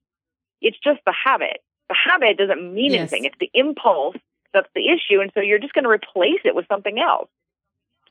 it's 0.62 0.78
just 0.84 1.00
the 1.06 1.14
habit. 1.26 1.62
The 1.90 1.96
habit 1.96 2.38
doesn't 2.38 2.74
mean 2.74 2.92
yes. 2.92 3.00
anything. 3.00 3.26
It's 3.26 3.38
the 3.40 3.52
impulse 3.54 4.16
that's 4.54 4.70
the 4.76 4.88
issue. 4.90 5.22
And 5.22 5.32
so 5.34 5.42
you're 5.42 5.60
just 5.60 5.74
going 5.74 5.84
to 5.84 5.90
replace 5.90 6.42
it 6.44 6.56
with 6.56 6.66
something 6.68 7.00
else. 7.00 7.30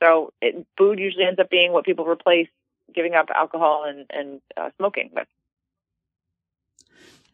So 0.01 0.33
it, 0.41 0.65
food 0.77 0.99
usually 0.99 1.25
ends 1.25 1.39
up 1.39 1.49
being 1.49 1.71
what 1.71 1.85
people 1.85 2.05
replace 2.05 2.47
giving 2.93 3.13
up 3.13 3.27
alcohol 3.33 3.85
and, 3.87 4.05
and 4.09 4.41
uh, 4.57 4.69
smoking 4.77 5.11
with. 5.13 5.27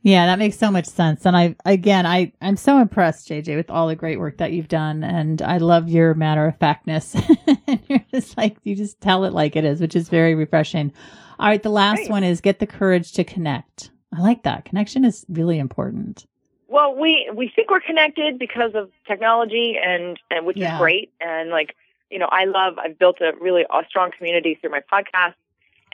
Yeah, 0.04 0.26
that 0.28 0.40
makes 0.40 0.58
so 0.58 0.72
much 0.72 0.86
sense. 0.86 1.26
And 1.26 1.36
I, 1.36 1.56
again, 1.66 2.06
I, 2.06 2.32
I'm 2.42 2.56
so 2.56 2.80
impressed, 2.80 3.28
JJ, 3.28 3.56
with 3.56 3.70
all 3.70 3.88
the 3.88 3.96
great 3.96 4.20
work 4.20 4.38
that 4.38 4.54
you've 4.54 4.68
done. 4.68 5.04
And 5.04 5.42
I 5.42 5.58
love 5.58 5.90
your 5.90 6.14
matter 6.14 6.46
of 6.46 6.58
factness. 6.60 7.16
and 7.68 7.80
you're 7.90 8.06
just 8.14 8.38
like, 8.38 8.58
you 8.64 8.76
just 8.76 9.02
tell 9.02 9.26
it 9.26 9.34
like 9.34 9.56
it 9.56 9.66
is, 9.66 9.82
which 9.82 9.96
is 9.96 10.08
very 10.08 10.36
refreshing. 10.36 10.94
All 11.40 11.48
right. 11.48 11.62
The 11.62 11.70
last 11.70 12.00
right. 12.00 12.10
one 12.10 12.24
is 12.24 12.42
get 12.42 12.60
the 12.60 12.68
courage 12.68 13.12
to 13.14 13.24
connect. 13.24 13.92
I 14.16 14.22
like 14.22 14.44
that. 14.44 14.66
Connection 14.66 15.04
is 15.04 15.26
really 15.30 15.60
important. 15.60 16.26
Well, 16.70 16.96
we 16.96 17.30
we 17.34 17.52
think 17.56 17.70
we're 17.70 17.80
connected 17.80 18.38
because 18.38 18.72
of 18.76 18.92
technology, 19.08 19.78
and 19.82 20.20
and 20.30 20.46
which 20.46 20.58
yeah. 20.58 20.76
is 20.76 20.80
great. 20.80 21.12
And 21.22 21.50
like 21.50 21.76
you 22.10 22.20
know, 22.20 22.28
I 22.30 22.46
love. 22.46 22.78
I've 22.78 22.98
built 22.98 23.22
a 23.22 23.34
really 23.40 23.64
a 23.64 23.84
strong 23.88 24.12
community 24.18 24.58
through 24.60 24.72
my 24.72 24.82
podcast, 24.92 25.36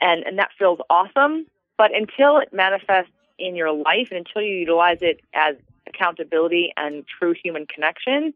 and 0.00 0.24
and 0.24 0.38
that 0.38 0.50
feels 0.58 0.78
awesome. 0.90 1.46
But 1.76 1.94
until 1.94 2.38
it 2.38 2.52
manifests 2.52 3.10
in 3.38 3.56
your 3.56 3.72
life, 3.72 4.08
and 4.10 4.18
until 4.18 4.42
you 4.42 4.56
utilize 4.56 4.98
it 5.00 5.20
as 5.34 5.56
accountability 5.86 6.72
and 6.76 7.04
true 7.06 7.34
human 7.34 7.66
connection, 7.66 8.34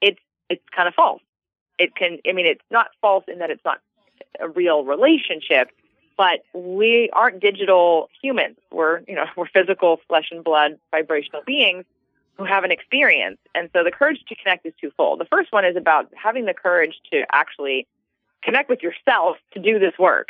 it's 0.00 0.20
it's 0.48 0.62
kind 0.74 0.88
of 0.88 0.94
false. 0.94 1.22
It 1.78 1.94
can. 1.94 2.18
I 2.28 2.32
mean, 2.32 2.46
it's 2.46 2.64
not 2.70 2.88
false 3.00 3.24
in 3.28 3.38
that 3.38 3.50
it's 3.50 3.64
not 3.64 3.80
a 4.38 4.48
real 4.48 4.84
relationship, 4.84 5.70
but 6.16 6.40
we 6.52 7.08
aren't 7.12 7.40
digital 7.40 8.08
humans. 8.20 8.56
We're, 8.70 9.00
you 9.08 9.14
know, 9.14 9.24
we're 9.36 9.46
physical 9.46 10.00
flesh 10.08 10.28
and 10.30 10.44
blood 10.44 10.78
vibrational 10.90 11.42
beings 11.46 11.84
who 12.36 12.44
have 12.44 12.64
an 12.64 12.70
experience. 12.70 13.38
And 13.54 13.68
so 13.72 13.84
the 13.84 13.90
courage 13.90 14.22
to 14.28 14.34
connect 14.34 14.64
is 14.64 14.72
twofold. 14.80 15.20
The 15.20 15.26
first 15.26 15.52
one 15.52 15.64
is 15.64 15.76
about 15.76 16.08
having 16.14 16.46
the 16.46 16.54
courage 16.54 17.00
to 17.12 17.24
actually 17.32 17.86
connect 18.42 18.70
with 18.70 18.82
yourself 18.82 19.36
to 19.52 19.60
do 19.60 19.78
this 19.78 19.92
work 19.98 20.28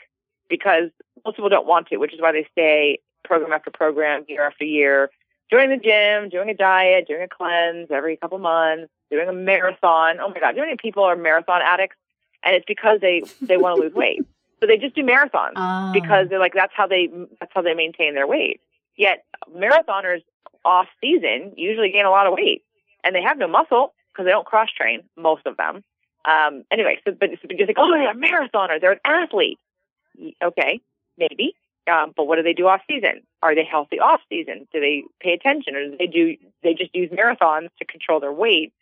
because 0.48 0.90
most 1.24 1.37
people 1.37 1.48
don't 1.48 1.66
want 1.66 1.87
to, 1.88 1.98
which 1.98 2.12
is 2.12 2.20
why 2.20 2.33
they 2.33 2.46
stay 2.52 2.98
program 3.31 3.53
after 3.53 3.71
program, 3.71 4.25
year 4.27 4.45
after 4.45 4.64
year, 4.64 5.09
doing 5.51 5.71
the 5.71 5.77
gym, 5.77 6.29
doing 6.31 6.51
a 6.51 6.55
diet, 6.55 7.07
doing 7.07 7.23
a 7.23 7.29
cleanse 7.29 7.88
every 7.90 8.16
couple 8.16 8.38
months, 8.38 8.90
doing 9.09 9.29
a 9.29 9.33
marathon. 9.33 10.19
Oh 10.21 10.29
my 10.29 10.40
God, 10.40 10.51
you 10.51 10.57
know 10.57 10.66
many 10.66 10.77
people 10.77 11.05
are 11.05 11.14
marathon 11.14 11.61
addicts? 11.62 11.97
And 12.43 12.57
it's 12.57 12.64
because 12.66 13.01
they, 13.01 13.23
they 13.40 13.57
want 13.57 13.77
to 13.77 13.83
lose 13.83 13.95
weight. 13.95 14.27
So 14.61 14.66
they 14.66 14.77
just 14.77 14.95
do 14.95 15.03
marathons 15.03 15.55
oh. 15.57 15.90
because 15.95 16.29
they're 16.29 16.38
like 16.38 16.53
that's 16.53 16.75
how 16.77 16.87
they 16.87 17.09
that's 17.40 17.51
how 17.55 17.62
they 17.62 17.73
maintain 17.73 18.14
their 18.14 18.27
weight. 18.27 18.61
Yet 18.95 19.25
marathoners 19.57 20.21
off 20.66 20.87
season 21.01 21.55
usually 21.57 21.90
gain 21.90 22.05
a 22.05 22.11
lot 22.11 22.27
of 22.27 22.35
weight 22.35 22.62
and 23.03 23.14
they 23.14 23.23
have 23.23 23.38
no 23.38 23.49
muscle 23.49 23.95
because 24.12 24.27
they 24.27 24.33
don't 24.33 24.45
cross 24.45 24.69
train 24.77 25.05
most 25.16 25.47
of 25.47 25.57
them. 25.57 25.83
Um, 26.27 26.64
anyway, 26.71 27.01
so 27.07 27.16
but 27.19 27.31
it's 27.31 27.40
just 27.40 27.69
like 27.69 27.79
oh 27.79 27.90
they're 27.90 28.11
a 28.11 28.14
marathoner, 28.14 28.79
they're 28.79 28.93
an 28.93 29.01
athlete. 29.03 29.59
Okay, 30.45 30.81
maybe. 31.16 31.55
Um, 31.90 32.12
but 32.16 32.26
what 32.26 32.37
do 32.37 32.42
they 32.42 32.53
do 32.53 32.68
off 32.68 32.83
season? 32.88 33.22
Are 33.42 33.55
they 33.55 33.64
healthy 33.64 33.98
off 33.98 34.20
season? 34.29 34.68
Do 34.72 34.81
they 34.81 35.05
pay 35.20 35.33
attention, 35.33 35.74
or 35.74 35.90
do 35.90 35.96
they 35.98 36.07
do 36.07 36.37
they 36.62 36.74
just 36.74 36.94
use 36.94 37.11
marathons 37.11 37.68
to 37.79 37.85
control 37.85 38.20
their 38.20 38.33
weight 38.33 38.72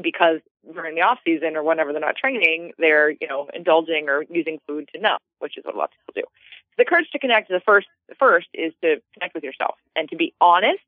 because 0.00 0.40
during 0.72 0.94
the 0.94 1.02
off 1.02 1.18
season 1.24 1.56
or 1.56 1.62
whenever 1.62 1.92
they're 1.92 2.00
not 2.00 2.16
training, 2.16 2.72
they're, 2.78 3.10
you 3.10 3.26
know, 3.28 3.48
indulging 3.54 4.08
or 4.08 4.24
using 4.30 4.58
food 4.66 4.88
to 4.94 5.00
numb, 5.00 5.18
which 5.38 5.56
is 5.56 5.64
what 5.64 5.74
a 5.74 5.78
lot 5.78 5.90
of 5.90 5.90
people 6.06 6.22
do. 6.22 6.22
So 6.22 6.74
the 6.78 6.84
courage 6.84 7.10
to 7.12 7.18
connect, 7.18 7.48
the 7.48 7.60
first, 7.60 7.88
the 8.08 8.14
first 8.14 8.48
is 8.54 8.72
to 8.82 9.00
connect 9.14 9.34
with 9.34 9.44
yourself 9.44 9.76
and 9.96 10.08
to 10.10 10.16
be 10.16 10.34
honest 10.40 10.84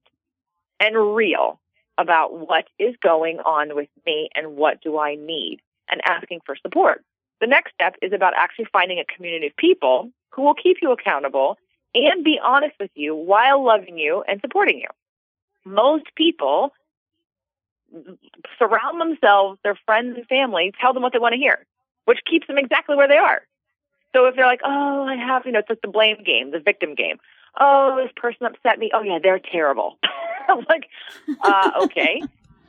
and 0.79 1.15
real 1.15 1.61
about 1.99 2.49
what 2.49 2.67
is 2.79 2.95
going 3.03 3.39
on 3.41 3.75
with 3.75 3.89
me 4.07 4.29
and 4.35 4.57
what 4.57 4.81
do 4.83 4.99
I 4.99 5.17
need 5.17 5.61
and 5.91 6.01
asking 6.05 6.41
for 6.47 6.57
support. 6.57 7.05
The 7.41 7.47
next 7.47 7.73
step 7.75 7.97
is 8.03 8.13
about 8.13 8.35
actually 8.37 8.67
finding 8.73 8.99
a 8.99 9.05
community 9.05 9.49
of 9.49 9.57
people 9.57 10.11
who 10.31 10.43
will 10.43 10.55
keep 10.55 10.79
you 10.83 10.93
accountable 10.93 11.59
and 11.95 12.25
be 12.25 12.39
honest 12.43 12.75
with 12.79 12.91
you 12.95 13.15
while 13.15 13.65
loving 13.65 13.99
you 13.99 14.23
and 14.27 14.41
supporting 14.41 14.79
you. 14.79 14.89
Most 15.65 16.07
people 16.15 16.73
surround 18.59 19.01
themselves, 19.01 19.59
their 19.63 19.79
friends 19.87 20.17
and 20.17 20.27
family, 20.27 20.73
tell 20.81 20.93
them 20.93 21.03
what 21.03 21.13
they 21.13 21.19
want 21.19 21.33
to 21.33 21.39
hear, 21.39 21.67
which 22.05 22.21
keeps 22.29 22.47
them 22.47 22.59
exactly 22.59 22.97
where 22.97 23.09
they 23.09 23.17
are. 23.17 23.43
So 24.15 24.27
if 24.27 24.37
they're 24.37 24.47
like, 24.47 24.61
oh, 24.65 25.05
I 25.05 25.17
have, 25.17 25.47
you 25.47 25.53
know, 25.53 25.61
it's 25.61 25.69
like 25.69 25.83
the 25.83 25.89
blame 25.89 26.23
game, 26.25 26.51
the 26.51 26.61
victim 26.61 26.95
game. 26.95 27.19
Oh, 27.59 28.01
this 28.03 28.13
person 28.17 28.47
upset 28.47 28.79
me. 28.79 28.91
Oh, 28.95 29.03
yeah, 29.03 29.19
they're 29.23 29.41
terrible. 29.41 29.99
I'm 30.49 30.65
like, 30.69 30.89
uh, 31.43 31.71
okay. 31.85 32.23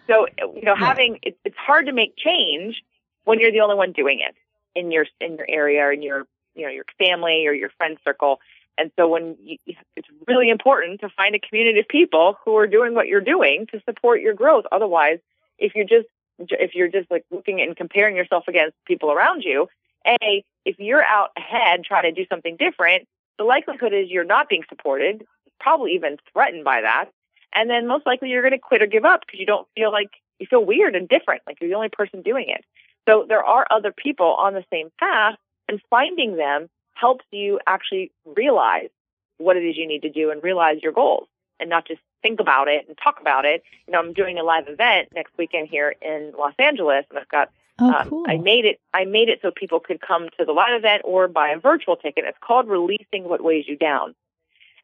So, 0.07 0.27
you 0.39 0.63
know, 0.63 0.75
having, 0.75 1.19
it, 1.23 1.37
it's 1.45 1.57
hard 1.57 1.87
to 1.87 1.93
make 1.93 2.15
change 2.17 2.83
when 3.23 3.39
you're 3.39 3.51
the 3.51 3.61
only 3.61 3.75
one 3.75 3.91
doing 3.91 4.19
it 4.19 4.35
in 4.75 4.91
your, 4.91 5.05
in 5.19 5.37
your 5.37 5.45
area 5.49 5.81
or 5.81 5.91
in 5.91 6.01
your, 6.01 6.25
you 6.55 6.65
know, 6.65 6.71
your 6.71 6.85
family 6.97 7.45
or 7.47 7.53
your 7.53 7.69
friend 7.77 7.97
circle. 8.03 8.39
And 8.77 8.91
so 8.97 9.07
when 9.07 9.35
you, 9.43 9.57
it's 9.95 10.07
really 10.27 10.49
important 10.49 11.01
to 11.01 11.09
find 11.09 11.35
a 11.35 11.39
community 11.39 11.79
of 11.79 11.87
people 11.87 12.37
who 12.43 12.55
are 12.57 12.67
doing 12.67 12.95
what 12.95 13.07
you're 13.07 13.21
doing 13.21 13.67
to 13.71 13.81
support 13.85 14.21
your 14.21 14.33
growth. 14.33 14.65
Otherwise, 14.71 15.19
if 15.57 15.75
you're 15.75 15.85
just 15.85 16.07
if 16.39 16.73
you're 16.73 16.87
just 16.87 17.11
like 17.11 17.23
looking 17.29 17.61
and 17.61 17.75
comparing 17.75 18.15
yourself 18.15 18.45
against 18.47 18.75
people 18.85 19.11
around 19.11 19.43
you, 19.43 19.67
a 20.07 20.43
if 20.65 20.79
you're 20.79 21.03
out 21.03 21.29
ahead 21.37 21.83
trying 21.83 22.03
to 22.03 22.11
do 22.11 22.25
something 22.29 22.55
different, 22.57 23.07
the 23.37 23.43
likelihood 23.43 23.93
is 23.93 24.09
you're 24.09 24.23
not 24.23 24.49
being 24.49 24.63
supported, 24.69 25.25
probably 25.59 25.93
even 25.93 26.17
threatened 26.33 26.63
by 26.63 26.81
that, 26.81 27.05
and 27.53 27.69
then 27.69 27.87
most 27.87 28.05
likely 28.05 28.29
you're 28.29 28.41
going 28.41 28.51
to 28.53 28.59
quit 28.59 28.81
or 28.81 28.87
give 28.87 29.05
up 29.05 29.21
because 29.21 29.39
you 29.39 29.45
don't 29.45 29.67
feel 29.75 29.91
like 29.91 30.09
you 30.39 30.47
feel 30.47 30.63
weird 30.63 30.95
and 30.95 31.07
different, 31.07 31.41
like 31.45 31.57
you're 31.61 31.69
the 31.69 31.75
only 31.75 31.89
person 31.89 32.21
doing 32.21 32.45
it. 32.47 32.63
So 33.07 33.25
there 33.27 33.43
are 33.43 33.65
other 33.69 33.91
people 33.91 34.33
on 34.33 34.53
the 34.53 34.65
same 34.71 34.91
path, 34.99 35.35
and 35.71 35.81
finding 35.89 36.35
them 36.35 36.69
helps 36.93 37.23
you 37.31 37.59
actually 37.65 38.11
realize 38.25 38.89
what 39.37 39.55
it 39.55 39.63
is 39.63 39.77
you 39.77 39.87
need 39.87 40.01
to 40.01 40.09
do 40.09 40.29
and 40.29 40.43
realize 40.43 40.83
your 40.83 40.91
goals 40.91 41.27
and 41.59 41.69
not 41.69 41.87
just 41.87 42.01
think 42.21 42.39
about 42.39 42.67
it 42.67 42.85
and 42.87 42.97
talk 43.01 43.19
about 43.21 43.45
it. 43.45 43.63
You 43.87 43.93
know, 43.93 43.99
I'm 43.99 44.13
doing 44.13 44.37
a 44.37 44.43
live 44.43 44.67
event 44.67 45.07
next 45.15 45.31
weekend 45.37 45.69
here 45.69 45.95
in 46.01 46.33
Los 46.37 46.53
Angeles 46.59 47.05
and 47.09 47.17
I've 47.17 47.29
got 47.29 47.49
Oh, 47.79 47.89
um. 47.89 48.25
I 48.27 48.37
made 48.37 48.65
it. 48.65 48.79
I 48.93 49.05
made 49.05 49.27
it 49.29 49.39
so 49.41 49.49
people 49.49 49.79
could 49.79 50.01
come 50.01 50.29
to 50.37 50.45
the 50.45 50.51
live 50.51 50.77
event 50.77 51.01
or 51.03 51.27
buy 51.27 51.49
a 51.49 51.57
virtual 51.57 51.95
ticket. 51.95 52.25
It's 52.27 52.37
called 52.39 52.67
"Releasing 52.67 53.23
What 53.23 53.43
Weighs 53.43 53.67
You 53.67 53.75
Down." 53.75 54.13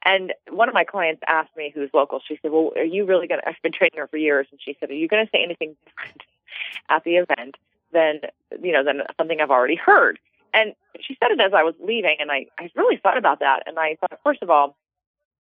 And 0.04 0.34
one 0.50 0.68
of 0.68 0.74
my 0.74 0.84
clients 0.84 1.22
asked 1.28 1.56
me, 1.56 1.72
who's 1.76 1.92
local, 1.94 2.22
she 2.26 2.40
said, 2.42 2.50
"Well, 2.50 2.72
are 2.76 2.84
you 2.84 3.06
really 3.06 3.28
going 3.28 3.42
to?" 3.42 3.48
I've 3.48 3.62
been 3.62 3.74
training 3.74 4.00
her 4.00 4.08
for 4.08 4.18
years, 4.18 4.48
and 4.50 4.60
she 4.60 4.76
said, 4.80 4.90
"Are 4.90 4.96
you 4.96 5.08
going 5.08 5.24
to 5.24 5.30
say 5.32 5.44
anything 5.44 5.76
different 5.86 6.24
at 6.90 7.04
the 7.04 7.18
event 7.18 7.58
than 7.92 8.22
you 8.64 8.72
know 8.72 8.84
than 8.84 9.04
something 9.18 9.42
I've 9.42 9.52
already 9.52 9.76
heard?" 9.76 10.18
And 10.58 10.74
she 11.00 11.16
said 11.22 11.30
it 11.30 11.40
as 11.40 11.54
I 11.54 11.62
was 11.62 11.76
leaving, 11.80 12.18
and 12.20 12.32
I, 12.32 12.48
I 12.60 12.72
really 12.76 12.98
thought 12.98 13.18
about 13.18 13.42
that. 13.42 13.64
And 13.68 13.78
I 13.78 13.96
thought, 14.00 14.20
first 14.24 14.42
of 14.42 14.50
all, 14.50 14.76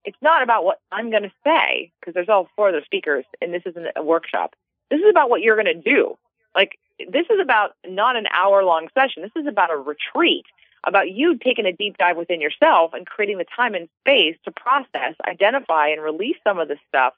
it's 0.05 0.17
not 0.21 0.43
about 0.43 0.63
what 0.63 0.79
I'm 0.91 1.09
going 1.09 1.23
to 1.23 1.31
say, 1.43 1.91
because 1.99 2.13
there's 2.13 2.29
all 2.29 2.47
four 2.55 2.69
other 2.69 2.83
speakers, 2.85 3.25
and 3.41 3.51
this 3.51 3.63
isn't 3.65 3.87
a 3.95 4.03
workshop. 4.03 4.53
This 4.91 4.99
is 4.99 5.09
about 5.09 5.31
what 5.31 5.41
you're 5.41 5.61
going 5.61 5.65
to 5.75 5.81
do. 5.81 6.17
Like, 6.55 6.77
this 6.99 7.25
is 7.31 7.39
about 7.41 7.71
not 7.87 8.15
an 8.15 8.27
hour 8.31 8.63
long 8.63 8.89
session. 8.93 9.23
This 9.23 9.41
is 9.41 9.47
about 9.47 9.71
a 9.71 9.75
retreat, 9.75 10.45
about 10.85 11.09
you 11.09 11.35
taking 11.35 11.65
a 11.65 11.73
deep 11.73 11.97
dive 11.97 12.15
within 12.15 12.39
yourself 12.39 12.93
and 12.93 13.07
creating 13.07 13.39
the 13.39 13.45
time 13.55 13.73
and 13.73 13.89
space 14.01 14.37
to 14.45 14.51
process, 14.51 15.15
identify, 15.27 15.87
and 15.87 16.03
release 16.03 16.37
some 16.43 16.59
of 16.59 16.67
this 16.67 16.79
stuff 16.87 17.13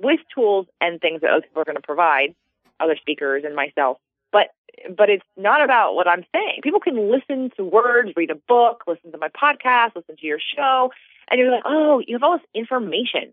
with 0.00 0.18
tools 0.34 0.66
and 0.80 1.00
things 1.00 1.20
that 1.20 1.30
other 1.30 1.42
people 1.42 1.62
are 1.62 1.64
going 1.64 1.76
to 1.76 1.82
provide, 1.82 2.34
other 2.80 2.96
speakers 2.96 3.44
and 3.44 3.54
myself 3.54 3.98
but 4.34 4.48
but 4.96 5.08
it's 5.08 5.24
not 5.36 5.62
about 5.62 5.94
what 5.94 6.08
I'm 6.08 6.24
saying. 6.34 6.60
People 6.62 6.80
can 6.80 7.10
listen 7.10 7.50
to 7.56 7.64
words, 7.64 8.10
read 8.16 8.30
a 8.30 8.34
book, 8.34 8.82
listen 8.86 9.12
to 9.12 9.18
my 9.18 9.28
podcast, 9.28 9.94
listen 9.94 10.16
to 10.16 10.26
your 10.26 10.40
show, 10.40 10.90
and 11.30 11.38
you're 11.38 11.50
like, 11.50 11.62
oh, 11.64 12.02
you 12.06 12.16
have 12.16 12.24
all 12.24 12.36
this 12.36 12.46
information. 12.52 13.32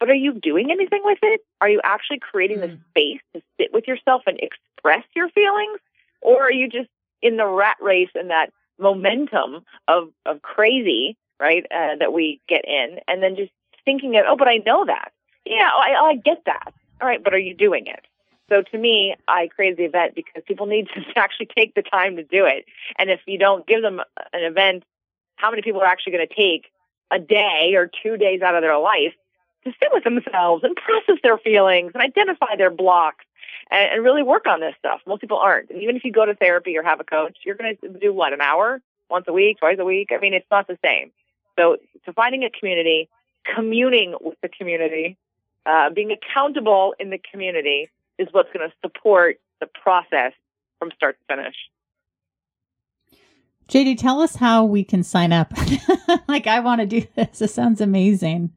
But 0.00 0.10
are 0.10 0.14
you 0.14 0.32
doing 0.34 0.70
anything 0.72 1.02
with 1.04 1.20
it? 1.22 1.42
Are 1.60 1.68
you 1.68 1.80
actually 1.84 2.18
creating 2.18 2.58
mm. 2.58 2.62
the 2.62 2.78
space 2.90 3.20
to 3.34 3.42
sit 3.58 3.72
with 3.72 3.86
yourself 3.86 4.22
and 4.26 4.38
express 4.40 5.04
your 5.14 5.28
feelings? 5.30 5.78
Or 6.22 6.42
are 6.42 6.52
you 6.52 6.68
just 6.68 6.88
in 7.22 7.36
the 7.36 7.46
rat 7.46 7.76
race 7.80 8.10
and 8.14 8.30
that 8.30 8.50
momentum 8.78 9.64
of, 9.86 10.08
of 10.26 10.42
crazy, 10.42 11.16
right, 11.38 11.64
uh, 11.70 11.96
that 12.00 12.12
we 12.12 12.40
get 12.48 12.64
in, 12.66 12.98
and 13.06 13.22
then 13.22 13.36
just 13.36 13.52
thinking 13.84 14.16
of, 14.16 14.24
oh, 14.26 14.36
but 14.36 14.48
I 14.48 14.56
know 14.66 14.84
that. 14.86 15.12
Yeah, 15.46 15.70
I, 15.72 15.94
I 15.94 16.16
get 16.16 16.42
that. 16.46 16.74
All 17.00 17.08
right, 17.08 17.22
but 17.22 17.32
are 17.32 17.38
you 17.38 17.54
doing 17.54 17.86
it? 17.86 18.04
So 18.50 18.62
to 18.62 18.78
me, 18.78 19.14
I 19.28 19.46
created 19.46 19.78
the 19.78 19.84
event 19.84 20.14
because 20.14 20.42
people 20.46 20.66
need 20.66 20.88
to 20.88 21.00
actually 21.16 21.48
take 21.56 21.74
the 21.74 21.82
time 21.82 22.16
to 22.16 22.24
do 22.24 22.44
it. 22.44 22.66
And 22.98 23.10
if 23.10 23.20
you 23.26 23.38
don't 23.38 23.66
give 23.66 23.80
them 23.80 24.00
an 24.32 24.42
event, 24.42 24.84
how 25.36 25.50
many 25.50 25.62
people 25.62 25.80
are 25.80 25.86
actually 25.86 26.12
going 26.12 26.26
to 26.28 26.34
take 26.34 26.70
a 27.10 27.18
day 27.18 27.72
or 27.74 27.90
two 28.02 28.16
days 28.16 28.42
out 28.42 28.54
of 28.54 28.62
their 28.62 28.78
life 28.78 29.14
to 29.64 29.72
sit 29.80 29.88
with 29.92 30.04
themselves 30.04 30.64
and 30.64 30.76
process 30.76 31.16
their 31.22 31.38
feelings 31.38 31.92
and 31.94 32.02
identify 32.02 32.56
their 32.56 32.70
blocks 32.70 33.24
and, 33.70 33.92
and 33.92 34.04
really 34.04 34.22
work 34.22 34.46
on 34.46 34.60
this 34.60 34.74
stuff? 34.78 35.00
Most 35.06 35.20
people 35.20 35.38
aren't. 35.38 35.70
And 35.70 35.82
even 35.82 35.96
if 35.96 36.04
you 36.04 36.12
go 36.12 36.26
to 36.26 36.34
therapy 36.34 36.76
or 36.76 36.82
have 36.82 37.00
a 37.00 37.04
coach, 37.04 37.38
you're 37.44 37.56
going 37.56 37.76
to 37.76 37.88
do 37.88 38.12
what, 38.12 38.32
an 38.32 38.40
hour? 38.40 38.80
Once 39.08 39.24
a 39.28 39.32
week, 39.32 39.58
twice 39.58 39.76
a 39.80 39.84
week? 39.84 40.10
I 40.12 40.18
mean, 40.18 40.34
it's 40.34 40.46
not 40.50 40.68
the 40.68 40.78
same. 40.84 41.10
So, 41.58 41.78
to 42.04 42.12
finding 42.12 42.44
a 42.44 42.50
community, 42.50 43.08
communing 43.44 44.14
with 44.20 44.40
the 44.40 44.48
community, 44.48 45.16
uh, 45.66 45.90
being 45.90 46.12
accountable 46.12 46.94
in 47.00 47.10
the 47.10 47.18
community 47.18 47.90
is 48.20 48.28
what's 48.32 48.52
going 48.52 48.68
to 48.68 48.74
support 48.82 49.40
the 49.60 49.66
process 49.66 50.32
from 50.78 50.90
start 50.94 51.16
to 51.18 51.24
finish. 51.34 51.56
JD, 53.68 53.98
tell 53.98 54.20
us 54.20 54.36
how 54.36 54.64
we 54.64 54.84
can 54.84 55.02
sign 55.02 55.32
up. 55.32 55.52
like, 56.28 56.46
I 56.46 56.60
want 56.60 56.80
to 56.80 56.86
do 56.86 57.04
this. 57.14 57.38
This 57.38 57.54
sounds 57.54 57.80
amazing. 57.80 58.52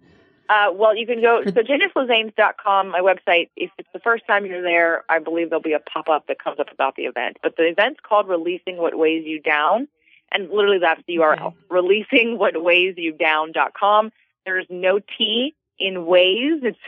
Uh, 0.50 0.72
well, 0.74 0.94
you 0.96 1.08
can 1.08 1.22
go 1.22 1.42
so 1.46 1.52
jenniferlazanes.com, 1.52 2.90
my 2.90 3.00
website. 3.00 3.50
If 3.56 3.72
it's 3.78 3.88
the 3.94 4.00
first 4.00 4.28
time 4.28 4.46
you're 4.46 4.62
there, 4.62 5.06
I 5.10 5.20
believe 5.20 5.50
there'll 5.50 5.62
be 5.62 5.72
a 5.74 5.80
pop 5.80 6.10
up 6.10 6.28
that 6.28 6.44
comes 6.44 6.60
up 6.60 6.70
about 6.72 6.96
the 6.96 7.04
event. 7.04 7.38
But 7.42 7.56
the 7.58 7.68
event's 7.68 8.00
called 8.02 8.28
Releasing 8.28 8.78
What 8.78 8.98
Weighs 8.98 9.26
You 9.26 9.40
Down. 9.40 9.88
And 10.32 10.50
literally, 10.50 10.80
that's 10.80 11.02
the 11.08 11.18
URL 11.18 11.54
okay. 11.54 11.56
releasingwhatweighsyoudown.com. 11.72 14.12
There's 14.46 14.66
no 14.70 15.00
T 15.00 15.54
in 15.84 16.06
ways. 16.06 16.62
It's 16.64 16.80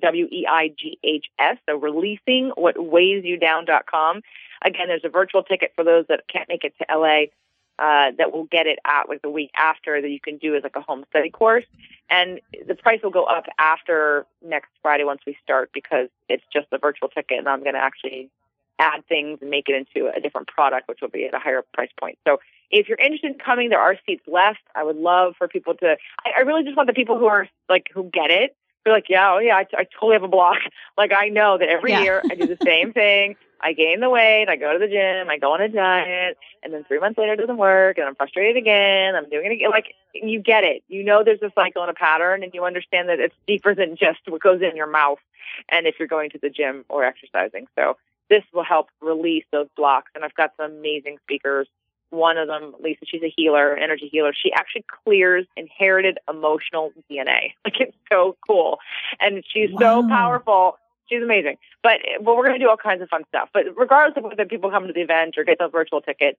W 0.00 0.26
E 0.32 0.46
I 0.48 0.68
G 0.68 0.98
H 1.04 1.26
S. 1.38 1.58
So 1.68 1.76
releasing 1.76 2.50
what 2.56 2.82
weighs 2.82 3.24
you 3.24 3.36
down.com. 3.38 4.22
Again, 4.62 4.88
there's 4.88 5.04
a 5.04 5.10
virtual 5.10 5.42
ticket 5.42 5.72
for 5.76 5.84
those 5.84 6.06
that 6.08 6.22
can't 6.32 6.48
make 6.48 6.64
it 6.64 6.74
to 6.78 6.86
LA. 6.98 7.26
Uh, 7.78 8.10
that 8.18 8.32
will 8.32 8.42
get 8.46 8.66
it 8.66 8.80
out 8.84 9.08
like 9.08 9.22
the 9.22 9.30
week 9.30 9.52
after 9.56 10.02
that 10.02 10.08
you 10.08 10.18
can 10.18 10.36
do 10.38 10.56
as 10.56 10.64
like 10.64 10.74
a 10.74 10.80
home 10.80 11.04
study 11.10 11.30
course. 11.30 11.62
And 12.10 12.40
the 12.66 12.74
price 12.74 12.98
will 13.04 13.12
go 13.12 13.22
up 13.22 13.44
after 13.56 14.26
next 14.44 14.70
Friday 14.82 15.04
once 15.04 15.20
we 15.24 15.36
start 15.44 15.70
because 15.72 16.08
it's 16.28 16.42
just 16.52 16.66
a 16.72 16.78
virtual 16.78 17.08
ticket 17.08 17.38
and 17.38 17.48
I'm 17.48 17.62
going 17.62 17.74
to 17.74 17.80
actually 17.80 18.30
add 18.80 19.06
things 19.08 19.38
and 19.42 19.50
make 19.50 19.68
it 19.68 19.76
into 19.76 20.10
a 20.12 20.20
different 20.20 20.48
product, 20.48 20.88
which 20.88 21.00
will 21.00 21.08
be 21.08 21.26
at 21.26 21.34
a 21.34 21.38
higher 21.38 21.62
price 21.72 21.90
point. 22.00 22.18
So 22.26 22.40
if 22.70 22.88
you're 22.88 22.98
interested 22.98 23.32
in 23.32 23.38
coming, 23.38 23.70
there 23.70 23.80
are 23.80 23.96
seats 24.06 24.24
left. 24.26 24.60
I 24.74 24.84
would 24.84 24.96
love 24.96 25.34
for 25.36 25.48
people 25.48 25.74
to, 25.76 25.96
I, 26.24 26.30
I 26.38 26.40
really 26.40 26.64
just 26.64 26.76
want 26.76 26.86
the 26.86 26.92
people 26.92 27.18
who 27.18 27.26
are 27.26 27.48
like, 27.68 27.88
who 27.92 28.04
get 28.04 28.30
it. 28.30 28.56
They're 28.84 28.94
like, 28.94 29.08
yeah, 29.08 29.32
oh 29.32 29.38
yeah, 29.38 29.56
I, 29.56 29.66
I 29.76 29.84
totally 29.84 30.14
have 30.14 30.22
a 30.22 30.28
block. 30.28 30.58
Like 30.96 31.12
I 31.16 31.28
know 31.28 31.56
that 31.58 31.68
every 31.68 31.92
yeah. 31.92 32.02
year 32.02 32.22
I 32.28 32.34
do 32.34 32.48
the 32.48 32.58
same 32.64 32.92
thing. 32.92 33.36
I 33.60 33.72
gain 33.72 34.00
the 34.00 34.10
weight, 34.10 34.46
I 34.48 34.56
go 34.56 34.72
to 34.72 34.78
the 34.78 34.88
gym, 34.88 35.28
I 35.28 35.38
go 35.38 35.52
on 35.52 35.60
a 35.60 35.68
diet, 35.68 36.38
and 36.62 36.72
then 36.72 36.84
three 36.84 36.98
months 36.98 37.18
later 37.18 37.34
it 37.34 37.36
doesn't 37.36 37.56
work, 37.56 37.98
and 37.98 38.06
I'm 38.06 38.14
frustrated 38.14 38.56
again. 38.56 39.14
I'm 39.14 39.28
doing 39.28 39.46
it 39.46 39.52
again. 39.52 39.70
Like 39.70 39.94
you 40.12 40.40
get 40.40 40.64
it. 40.64 40.82
You 40.88 41.04
know 41.04 41.22
there's 41.24 41.42
a 41.42 41.52
cycle 41.54 41.82
and 41.82 41.90
a 41.90 41.94
pattern, 41.94 42.42
and 42.42 42.52
you 42.52 42.64
understand 42.64 43.08
that 43.08 43.20
it's 43.20 43.34
deeper 43.46 43.74
than 43.74 43.96
just 43.96 44.20
what 44.26 44.42
goes 44.42 44.60
in 44.62 44.76
your 44.76 44.86
mouth. 44.88 45.18
And 45.68 45.86
if 45.86 45.96
you're 45.98 46.08
going 46.08 46.30
to 46.30 46.38
the 46.38 46.50
gym 46.50 46.84
or 46.88 47.04
exercising, 47.04 47.66
so 47.76 47.96
this 48.28 48.42
will 48.52 48.64
help 48.64 48.88
release 49.00 49.44
those 49.52 49.68
blocks. 49.76 50.10
And 50.14 50.24
I've 50.24 50.34
got 50.34 50.52
some 50.56 50.72
amazing 50.72 51.18
speakers. 51.22 51.68
One 52.10 52.38
of 52.38 52.48
them, 52.48 52.74
Lisa, 52.80 53.04
she's 53.04 53.22
a 53.22 53.32
healer, 53.34 53.76
energy 53.76 54.08
healer. 54.10 54.32
She 54.32 54.52
actually 54.52 54.84
clears 55.04 55.46
inherited 55.56 56.18
emotional 56.28 56.92
DNA. 57.10 57.52
Like 57.64 57.80
it's 57.80 57.96
so 58.10 58.36
cool. 58.46 58.78
And 59.20 59.44
she's 59.46 59.70
wow. 59.70 60.02
so 60.02 60.08
powerful. 60.08 60.78
She's 61.08 61.22
amazing. 61.22 61.56
But 61.82 62.00
well, 62.20 62.36
we're 62.36 62.44
going 62.46 62.58
to 62.58 62.64
do 62.64 62.70
all 62.70 62.78
kinds 62.78 63.02
of 63.02 63.08
fun 63.08 63.24
stuff. 63.28 63.50
But 63.52 63.64
regardless 63.76 64.16
of 64.16 64.24
whether 64.24 64.46
people 64.46 64.70
come 64.70 64.86
to 64.86 64.92
the 64.92 65.02
event 65.02 65.36
or 65.36 65.44
get 65.44 65.58
the 65.58 65.68
virtual 65.68 66.00
ticket, 66.00 66.38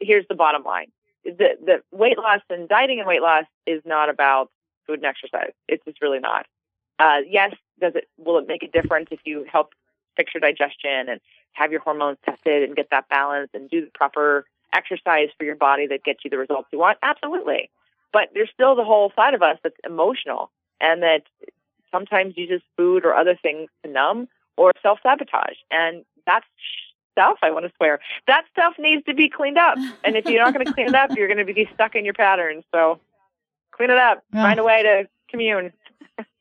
here's 0.00 0.26
the 0.28 0.34
bottom 0.34 0.64
line. 0.64 0.88
The, 1.24 1.56
the 1.64 1.82
weight 1.92 2.18
loss 2.18 2.40
and 2.50 2.68
dieting 2.68 2.98
and 2.98 3.08
weight 3.08 3.22
loss 3.22 3.44
is 3.66 3.82
not 3.84 4.08
about 4.08 4.50
food 4.86 4.96
and 4.96 5.04
exercise. 5.04 5.52
It's 5.68 5.84
just 5.84 6.02
really 6.02 6.18
not. 6.18 6.46
Uh, 6.98 7.18
yes, 7.28 7.54
does 7.80 7.94
it, 7.94 8.08
will 8.18 8.38
it 8.38 8.46
make 8.46 8.62
a 8.62 8.68
difference 8.68 9.08
if 9.10 9.20
you 9.24 9.46
help 9.50 9.74
fix 10.16 10.32
your 10.34 10.40
digestion 10.40 11.08
and 11.08 11.20
have 11.52 11.70
your 11.70 11.80
hormones 11.80 12.18
tested 12.24 12.62
and 12.62 12.76
get 12.76 12.88
that 12.90 13.08
balance 13.08 13.50
and 13.54 13.70
do 13.70 13.80
the 13.80 13.90
proper 13.94 14.44
exercise 14.74 15.28
for 15.38 15.44
your 15.44 15.56
body 15.56 15.86
that 15.86 16.04
gets 16.04 16.20
you 16.24 16.30
the 16.30 16.38
results 16.38 16.68
you 16.72 16.78
want? 16.78 16.98
Absolutely. 17.02 17.70
But 18.12 18.30
there's 18.34 18.50
still 18.52 18.74
the 18.76 18.84
whole 18.84 19.12
side 19.16 19.34
of 19.34 19.42
us 19.42 19.58
that's 19.62 19.76
emotional 19.84 20.50
and 20.80 21.02
that 21.02 21.22
sometimes 21.90 22.36
uses 22.36 22.60
food 22.76 23.04
or 23.04 23.14
other 23.14 23.36
things 23.40 23.68
to 23.84 23.90
numb 23.90 24.28
or 24.56 24.72
self 24.82 24.98
sabotage. 25.02 25.56
And 25.70 26.04
that's 26.26 26.46
stuff, 27.12 27.38
I 27.42 27.50
want 27.50 27.66
to 27.66 27.72
swear, 27.76 28.00
that 28.26 28.44
stuff 28.50 28.74
needs 28.78 29.04
to 29.04 29.14
be 29.14 29.28
cleaned 29.28 29.58
up. 29.58 29.78
And 30.04 30.16
if 30.16 30.26
you're 30.26 30.44
not 30.44 30.52
going 30.52 30.66
to 30.66 30.72
clean 30.72 30.88
it 30.88 30.94
up, 30.94 31.16
you're 31.16 31.28
going 31.28 31.44
to 31.44 31.52
be 31.52 31.68
stuck 31.72 31.94
in 31.94 32.04
your 32.04 32.14
patterns. 32.14 32.64
So 32.74 33.00
clean 33.70 33.90
it 33.90 33.96
up, 33.96 34.22
find 34.32 34.60
a 34.60 34.64
way 34.64 34.82
to 34.82 35.08
commune. 35.30 35.72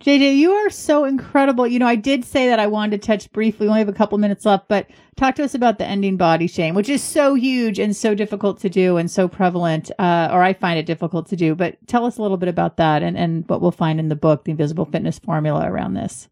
JJ, 0.00 0.36
you 0.36 0.52
are 0.52 0.70
so 0.70 1.04
incredible. 1.04 1.66
You 1.66 1.78
know, 1.78 1.86
I 1.86 1.94
did 1.94 2.24
say 2.24 2.46
that 2.46 2.58
I 2.58 2.66
wanted 2.66 3.02
to 3.02 3.06
touch 3.06 3.30
briefly. 3.32 3.66
We 3.66 3.68
only 3.68 3.80
have 3.80 3.88
a 3.88 3.92
couple 3.92 4.16
minutes 4.16 4.46
left, 4.46 4.66
but 4.66 4.86
talk 5.16 5.34
to 5.34 5.44
us 5.44 5.54
about 5.54 5.76
the 5.76 5.84
ending 5.84 6.16
body 6.16 6.46
shame, 6.46 6.74
which 6.74 6.88
is 6.88 7.02
so 7.02 7.34
huge 7.34 7.78
and 7.78 7.94
so 7.94 8.14
difficult 8.14 8.58
to 8.60 8.70
do 8.70 8.96
and 8.96 9.10
so 9.10 9.28
prevalent, 9.28 9.90
uh, 9.98 10.30
or 10.32 10.42
I 10.42 10.54
find 10.54 10.78
it 10.78 10.86
difficult 10.86 11.28
to 11.28 11.36
do. 11.36 11.54
But 11.54 11.76
tell 11.86 12.06
us 12.06 12.16
a 12.16 12.22
little 12.22 12.38
bit 12.38 12.48
about 12.48 12.78
that 12.78 13.02
and, 13.02 13.14
and 13.18 13.46
what 13.46 13.60
we'll 13.60 13.72
find 13.72 14.00
in 14.00 14.08
the 14.08 14.16
book, 14.16 14.44
The 14.44 14.52
Invisible 14.52 14.86
Fitness 14.86 15.18
Formula, 15.18 15.70
around 15.70 15.94
this. 15.94 16.28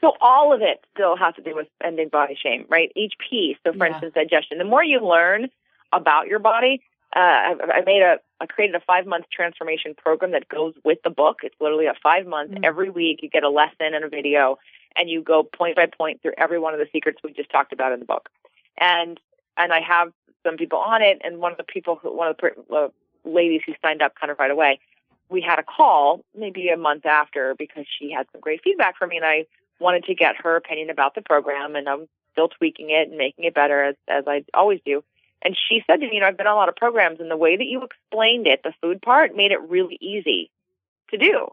So 0.00 0.12
all 0.22 0.54
of 0.54 0.62
it 0.62 0.82
still 0.94 1.14
has 1.18 1.34
to 1.34 1.42
do 1.42 1.54
with 1.54 1.68
ending 1.84 2.08
body 2.08 2.36
shame, 2.42 2.64
right? 2.70 2.90
Each 2.96 3.12
piece. 3.28 3.58
So, 3.62 3.74
for 3.74 3.86
yeah. 3.86 3.92
instance, 3.92 4.14
digestion. 4.14 4.56
The 4.56 4.64
more 4.64 4.82
you 4.82 5.06
learn 5.06 5.48
about 5.92 6.28
your 6.28 6.38
body, 6.38 6.82
uh, 7.14 7.18
I, 7.18 7.54
I 7.74 7.80
made 7.84 8.00
a, 8.00 8.16
I 8.42 8.46
created 8.46 8.74
a 8.74 8.80
five 8.80 9.06
month 9.06 9.26
transformation 9.32 9.94
program 9.94 10.32
that 10.32 10.48
goes 10.48 10.74
with 10.84 10.98
the 11.04 11.10
book. 11.10 11.40
It's 11.44 11.54
literally 11.60 11.86
a 11.86 11.94
five 12.02 12.26
month. 12.26 12.50
Mm-hmm. 12.50 12.64
Every 12.64 12.90
week 12.90 13.20
you 13.22 13.30
get 13.30 13.44
a 13.44 13.48
lesson 13.48 13.94
and 13.94 14.04
a 14.04 14.08
video, 14.08 14.58
and 14.96 15.08
you 15.08 15.22
go 15.22 15.44
point 15.44 15.76
by 15.76 15.86
point 15.86 16.20
through 16.20 16.32
every 16.36 16.58
one 16.58 16.74
of 16.74 16.80
the 16.80 16.88
secrets 16.92 17.20
we 17.22 17.32
just 17.32 17.50
talked 17.50 17.72
about 17.72 17.92
in 17.92 18.00
the 18.00 18.04
book. 18.04 18.28
And 18.76 19.20
and 19.56 19.72
I 19.72 19.80
have 19.80 20.12
some 20.44 20.56
people 20.56 20.80
on 20.80 21.02
it, 21.02 21.22
and 21.24 21.38
one 21.38 21.52
of 21.52 21.58
the 21.58 21.64
people, 21.64 22.00
who, 22.02 22.16
one 22.16 22.28
of 22.28 22.36
the 22.36 22.74
uh, 22.74 22.88
ladies 23.24 23.60
who 23.64 23.74
signed 23.80 24.02
up 24.02 24.14
kind 24.20 24.32
of 24.32 24.40
right 24.40 24.50
away, 24.50 24.80
we 25.28 25.40
had 25.40 25.60
a 25.60 25.62
call 25.62 26.24
maybe 26.36 26.68
a 26.68 26.76
month 26.76 27.06
after 27.06 27.54
because 27.56 27.86
she 27.96 28.10
had 28.10 28.26
some 28.32 28.40
great 28.40 28.60
feedback 28.64 28.98
for 28.98 29.06
me, 29.06 29.18
and 29.18 29.24
I 29.24 29.46
wanted 29.78 30.02
to 30.04 30.14
get 30.16 30.34
her 30.42 30.56
opinion 30.56 30.90
about 30.90 31.14
the 31.14 31.22
program, 31.22 31.76
and 31.76 31.88
I'm 31.88 32.08
still 32.32 32.48
tweaking 32.48 32.90
it 32.90 33.08
and 33.08 33.16
making 33.16 33.44
it 33.44 33.54
better 33.54 33.84
as 33.84 33.94
as 34.08 34.24
I 34.26 34.44
always 34.52 34.80
do. 34.84 35.04
And 35.44 35.56
she 35.68 35.82
said 35.86 36.00
to 36.00 36.06
me, 36.06 36.14
you 36.14 36.20
know, 36.20 36.26
I've 36.26 36.36
been 36.36 36.46
on 36.46 36.54
a 36.54 36.56
lot 36.56 36.68
of 36.68 36.76
programs 36.76 37.20
and 37.20 37.30
the 37.30 37.36
way 37.36 37.56
that 37.56 37.66
you 37.66 37.82
explained 37.82 38.46
it, 38.46 38.62
the 38.62 38.72
food 38.80 39.02
part, 39.02 39.36
made 39.36 39.50
it 39.50 39.60
really 39.68 39.98
easy 40.00 40.50
to 41.10 41.18
do. 41.18 41.48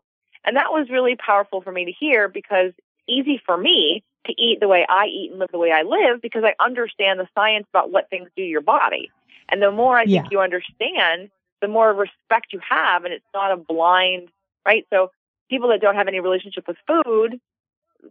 And 0.45 0.55
that 0.55 0.71
was 0.71 0.89
really 0.89 1.15
powerful 1.15 1.61
for 1.61 1.71
me 1.71 1.85
to 1.85 1.91
hear 1.91 2.27
because 2.27 2.71
easy 3.07 3.41
for 3.45 3.57
me 3.57 4.03
to 4.25 4.33
eat 4.37 4.59
the 4.59 4.67
way 4.67 4.85
I 4.87 5.05
eat 5.05 5.31
and 5.31 5.39
live 5.39 5.49
the 5.51 5.57
way 5.57 5.71
I 5.71 5.81
live 5.81 6.21
because 6.21 6.43
I 6.43 6.53
understand 6.63 7.19
the 7.19 7.27
science 7.35 7.65
about 7.73 7.91
what 7.91 8.09
things 8.09 8.29
do 8.35 8.43
to 8.43 8.47
your 8.47 8.61
body. 8.61 9.11
And 9.49 9.61
the 9.61 9.71
more 9.71 9.97
I 9.97 10.03
yeah. 10.03 10.21
think 10.21 10.31
you 10.31 10.39
understand, 10.39 11.31
the 11.61 11.67
more 11.67 11.91
respect 11.93 12.53
you 12.53 12.59
have 12.67 13.05
and 13.05 13.13
it's 13.13 13.25
not 13.33 13.51
a 13.51 13.57
blind, 13.57 14.29
right? 14.65 14.85
So 14.91 15.11
people 15.49 15.69
that 15.69 15.81
don't 15.81 15.95
have 15.95 16.07
any 16.07 16.19
relationship 16.19 16.67
with 16.67 16.77
food 16.87 17.39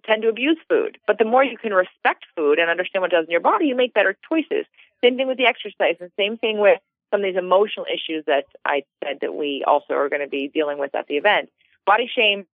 tend 0.05 0.23
to 0.23 0.29
abuse 0.29 0.59
food. 0.69 0.99
But 1.07 1.19
the 1.19 1.25
more 1.25 1.45
you 1.45 1.57
can 1.57 1.73
respect 1.73 2.25
food 2.37 2.59
and 2.59 2.69
understand 2.69 3.03
what 3.03 3.13
it 3.13 3.17
does 3.17 3.27
in 3.27 3.31
your 3.31 3.41
body, 3.41 3.67
you 3.67 3.77
make 3.77 3.95
better 3.95 4.17
choices. 4.29 4.67
Same 5.03 5.17
thing 5.17 5.29
with 5.29 5.39
the 5.39 5.47
exercise, 5.47 5.97
and 6.01 6.11
same 6.17 6.37
thing 6.37 6.59
with 6.59 6.81
some 7.11 7.21
of 7.21 7.25
these 7.25 7.39
emotional 7.39 7.87
issues 7.87 8.25
that 8.27 8.47
I 8.65 8.85
said 9.03 9.19
that 9.21 9.35
we 9.35 9.65
also 9.67 9.95
are 9.95 10.09
going 10.09 10.23
to 10.23 10.29
be 10.29 10.49
dealing 10.49 10.79
with 10.79 10.95
at 10.95 11.07
the 11.07 11.17
event. 11.17 11.51
Body 11.87 12.11
shame 12.13 12.47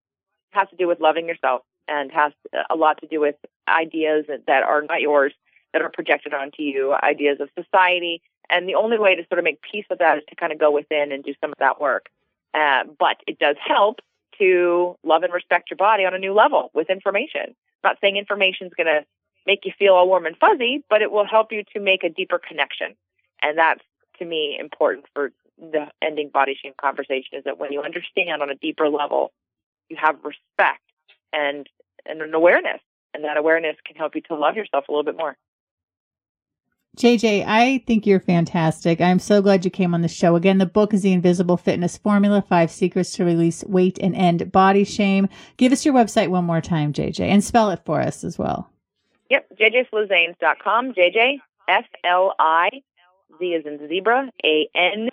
has 0.51 0.69
to 0.71 0.77
do 0.77 0.87
with 0.87 1.01
loving 1.01 1.27
yourself 1.27 1.63
and 1.89 2.13
has 2.13 2.33
a 2.71 2.77
lot 2.77 3.01
to 3.01 3.07
do 3.07 3.21
with 3.21 3.35
ideas 3.69 4.27
that 4.29 4.63
are 4.63 4.83
not 4.83 5.01
yours 5.01 5.33
that 5.73 5.83
are 5.83 5.91
projected 5.91 6.33
onto 6.33 6.63
you, 6.63 6.95
ideas 7.03 7.41
of 7.41 7.51
society. 7.59 8.23
And 8.49 8.69
the 8.69 8.77
only 8.77 8.99
way 8.99 9.17
to 9.17 9.27
sort 9.29 9.39
of 9.39 9.45
make 9.45 9.61
peace 9.61 9.85
with 9.91 9.99
that 9.99 10.19
is 10.19 10.25
to 10.29 10.37
kind 10.37 10.53
of 10.53 10.59
go 10.59 10.71
within 10.71 11.11
and 11.13 11.25
do 11.25 11.35
some 11.41 11.51
of 11.51 11.59
that 11.59 11.81
work. 11.81 12.07
Uh, 12.53 12.85
but 12.99 13.17
it 13.27 13.39
does 13.39 13.57
help 13.59 14.01
to 14.39 14.97
love 15.03 15.25
and 15.25 15.33
respect 15.33 15.71
your 15.71 15.77
body 15.77 16.05
on 16.05 16.15
a 16.15 16.19
new 16.19 16.33
level 16.33 16.71
with 16.75 16.91
information. 16.91 17.43
I'm 17.47 17.91
not 17.91 17.99
saying 18.01 18.17
information 18.17 18.69
is 18.69 18.75
going 18.75 18.87
to 18.87 19.05
make 19.47 19.65
you 19.65 19.73
feel 19.79 19.95
all 19.95 20.09
warm 20.09 20.27
and 20.27 20.37
fuzzy, 20.37 20.85
but 20.89 21.03
it 21.03 21.11
will 21.11 21.27
help 21.27 21.53
you 21.53 21.65
to 21.75 21.81
make 21.81 22.05
a 22.05 22.09
deeper 22.09 22.39
connection. 22.39 22.95
And 23.43 23.59
that's 23.59 23.83
to 24.19 24.25
me 24.25 24.57
important 24.59 25.07
for 25.13 25.33
the 25.59 25.87
ending 26.03 26.31
body 26.31 26.59
shame 26.61 26.73
conversation 26.81 27.39
is 27.39 27.45
that 27.45 27.59
when 27.59 27.73
you 27.73 27.83
understand 27.83 28.43
on 28.43 28.51
a 28.51 28.55
deeper 28.55 28.89
level, 28.89 29.33
you 29.89 29.97
have 30.01 30.17
respect 30.25 30.83
and, 31.33 31.69
and 32.07 32.23
an 32.23 32.35
awareness. 32.35 32.81
And 33.13 33.23
that 33.25 33.37
awareness 33.37 33.77
can 33.87 33.97
help 33.97 34.17
you 34.17 34.23
to 34.23 34.35
love 34.35 34.57
yourself 34.57 34.89
a 34.89 34.93
little 34.93 35.05
bit 35.05 35.17
more. 35.17 35.37
JJ, 36.97 37.45
I 37.47 37.83
think 37.87 38.07
you're 38.07 38.21
fantastic. 38.21 39.01
I'm 39.01 39.19
so 39.19 39.43
glad 39.43 39.65
you 39.65 39.71
came 39.71 39.95
on 39.95 40.03
the 40.03 40.09
show. 40.09 40.37
Again, 40.37 40.59
the 40.59 40.67
book 40.67 40.95
is 40.95 41.03
The 41.03 41.13
Invisible 41.13 41.57
Fitness 41.57 41.97
Formula 41.97 42.41
Five 42.41 42.71
Secrets 42.71 43.13
to 43.13 43.25
Release 43.25 43.65
Weight 43.65 43.99
and 44.01 44.15
End 44.15 44.53
Body 44.53 44.85
Shame. 44.85 45.29
Give 45.57 45.73
us 45.73 45.85
your 45.85 45.93
website 45.93 46.29
one 46.29 46.45
more 46.45 46.61
time, 46.61 46.93
JJ, 46.93 47.21
and 47.21 47.43
spell 47.43 47.71
it 47.71 47.81
for 47.85 48.01
us 48.01 48.23
as 48.23 48.39
well. 48.39 48.71
Yep, 49.35 49.59
jjflizanes.com. 49.59 50.95
JJ 50.95 51.39
F 51.67 51.85
L 52.05 52.35
I 52.39 52.71
Z 53.37 53.45
is 53.45 53.67
in 53.67 53.89
zebra, 53.89 54.31
A 54.45 54.69
N 54.77 55.09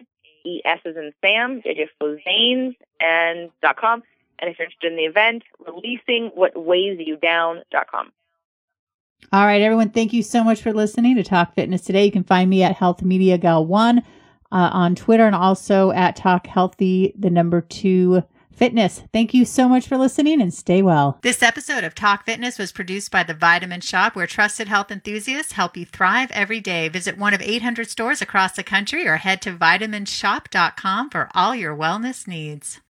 E 0.45 0.61
S 0.63 0.77
is 0.85 0.95
in 0.95 1.11
Sam, 1.21 1.63
jjflizanes 1.63 2.75
and 2.99 3.49
dot 3.63 3.77
com. 3.77 4.03
And 4.37 4.51
if 4.51 4.59
you're 4.59 4.65
interested 4.65 4.91
in 4.91 4.97
the 4.97 5.05
event, 5.05 5.41
releasing 5.65 6.27
what 6.35 6.51
weighs 6.55 6.99
you 6.99 7.17
down.com. 7.17 8.11
All 9.31 9.45
right, 9.45 9.61
everyone. 9.61 9.89
Thank 9.89 10.13
you 10.13 10.21
so 10.21 10.43
much 10.43 10.61
for 10.61 10.71
listening 10.71 11.15
to 11.15 11.23
Talk 11.23 11.55
Fitness 11.55 11.81
today. 11.81 12.05
You 12.05 12.11
can 12.11 12.23
find 12.23 12.47
me 12.47 12.61
at 12.61 12.75
Health 12.75 13.01
Media 13.01 13.39
Gal 13.39 13.65
One 13.65 14.03
uh, 14.51 14.69
on 14.71 14.93
Twitter 14.93 15.25
and 15.25 15.35
also 15.35 15.89
at 15.91 16.15
Talk 16.15 16.45
Healthy, 16.45 17.13
the 17.17 17.31
number 17.31 17.61
two 17.61 18.21
fitness. 18.51 19.03
Thank 19.13 19.33
you 19.33 19.45
so 19.45 19.67
much 19.67 19.87
for 19.87 19.97
listening 19.97 20.41
and 20.41 20.53
stay 20.53 20.81
well. 20.81 21.19
This 21.21 21.43
episode 21.43 21.83
of 21.83 21.95
Talk 21.95 22.25
Fitness 22.25 22.57
was 22.59 22.71
produced 22.71 23.11
by 23.11 23.23
The 23.23 23.33
Vitamin 23.33 23.81
Shoppe, 23.81 24.15
where 24.15 24.27
trusted 24.27 24.67
health 24.67 24.91
enthusiasts 24.91 25.53
help 25.53 25.75
you 25.75 25.85
thrive 25.85 26.31
every 26.31 26.59
day. 26.59 26.89
Visit 26.89 27.17
one 27.17 27.33
of 27.33 27.41
800 27.41 27.89
stores 27.89 28.21
across 28.21 28.53
the 28.53 28.63
country 28.63 29.07
or 29.07 29.17
head 29.17 29.41
to 29.43 29.53
vitaminshoppe.com 29.53 31.09
for 31.09 31.29
all 31.33 31.55
your 31.55 31.75
wellness 31.75 32.27
needs. 32.27 32.81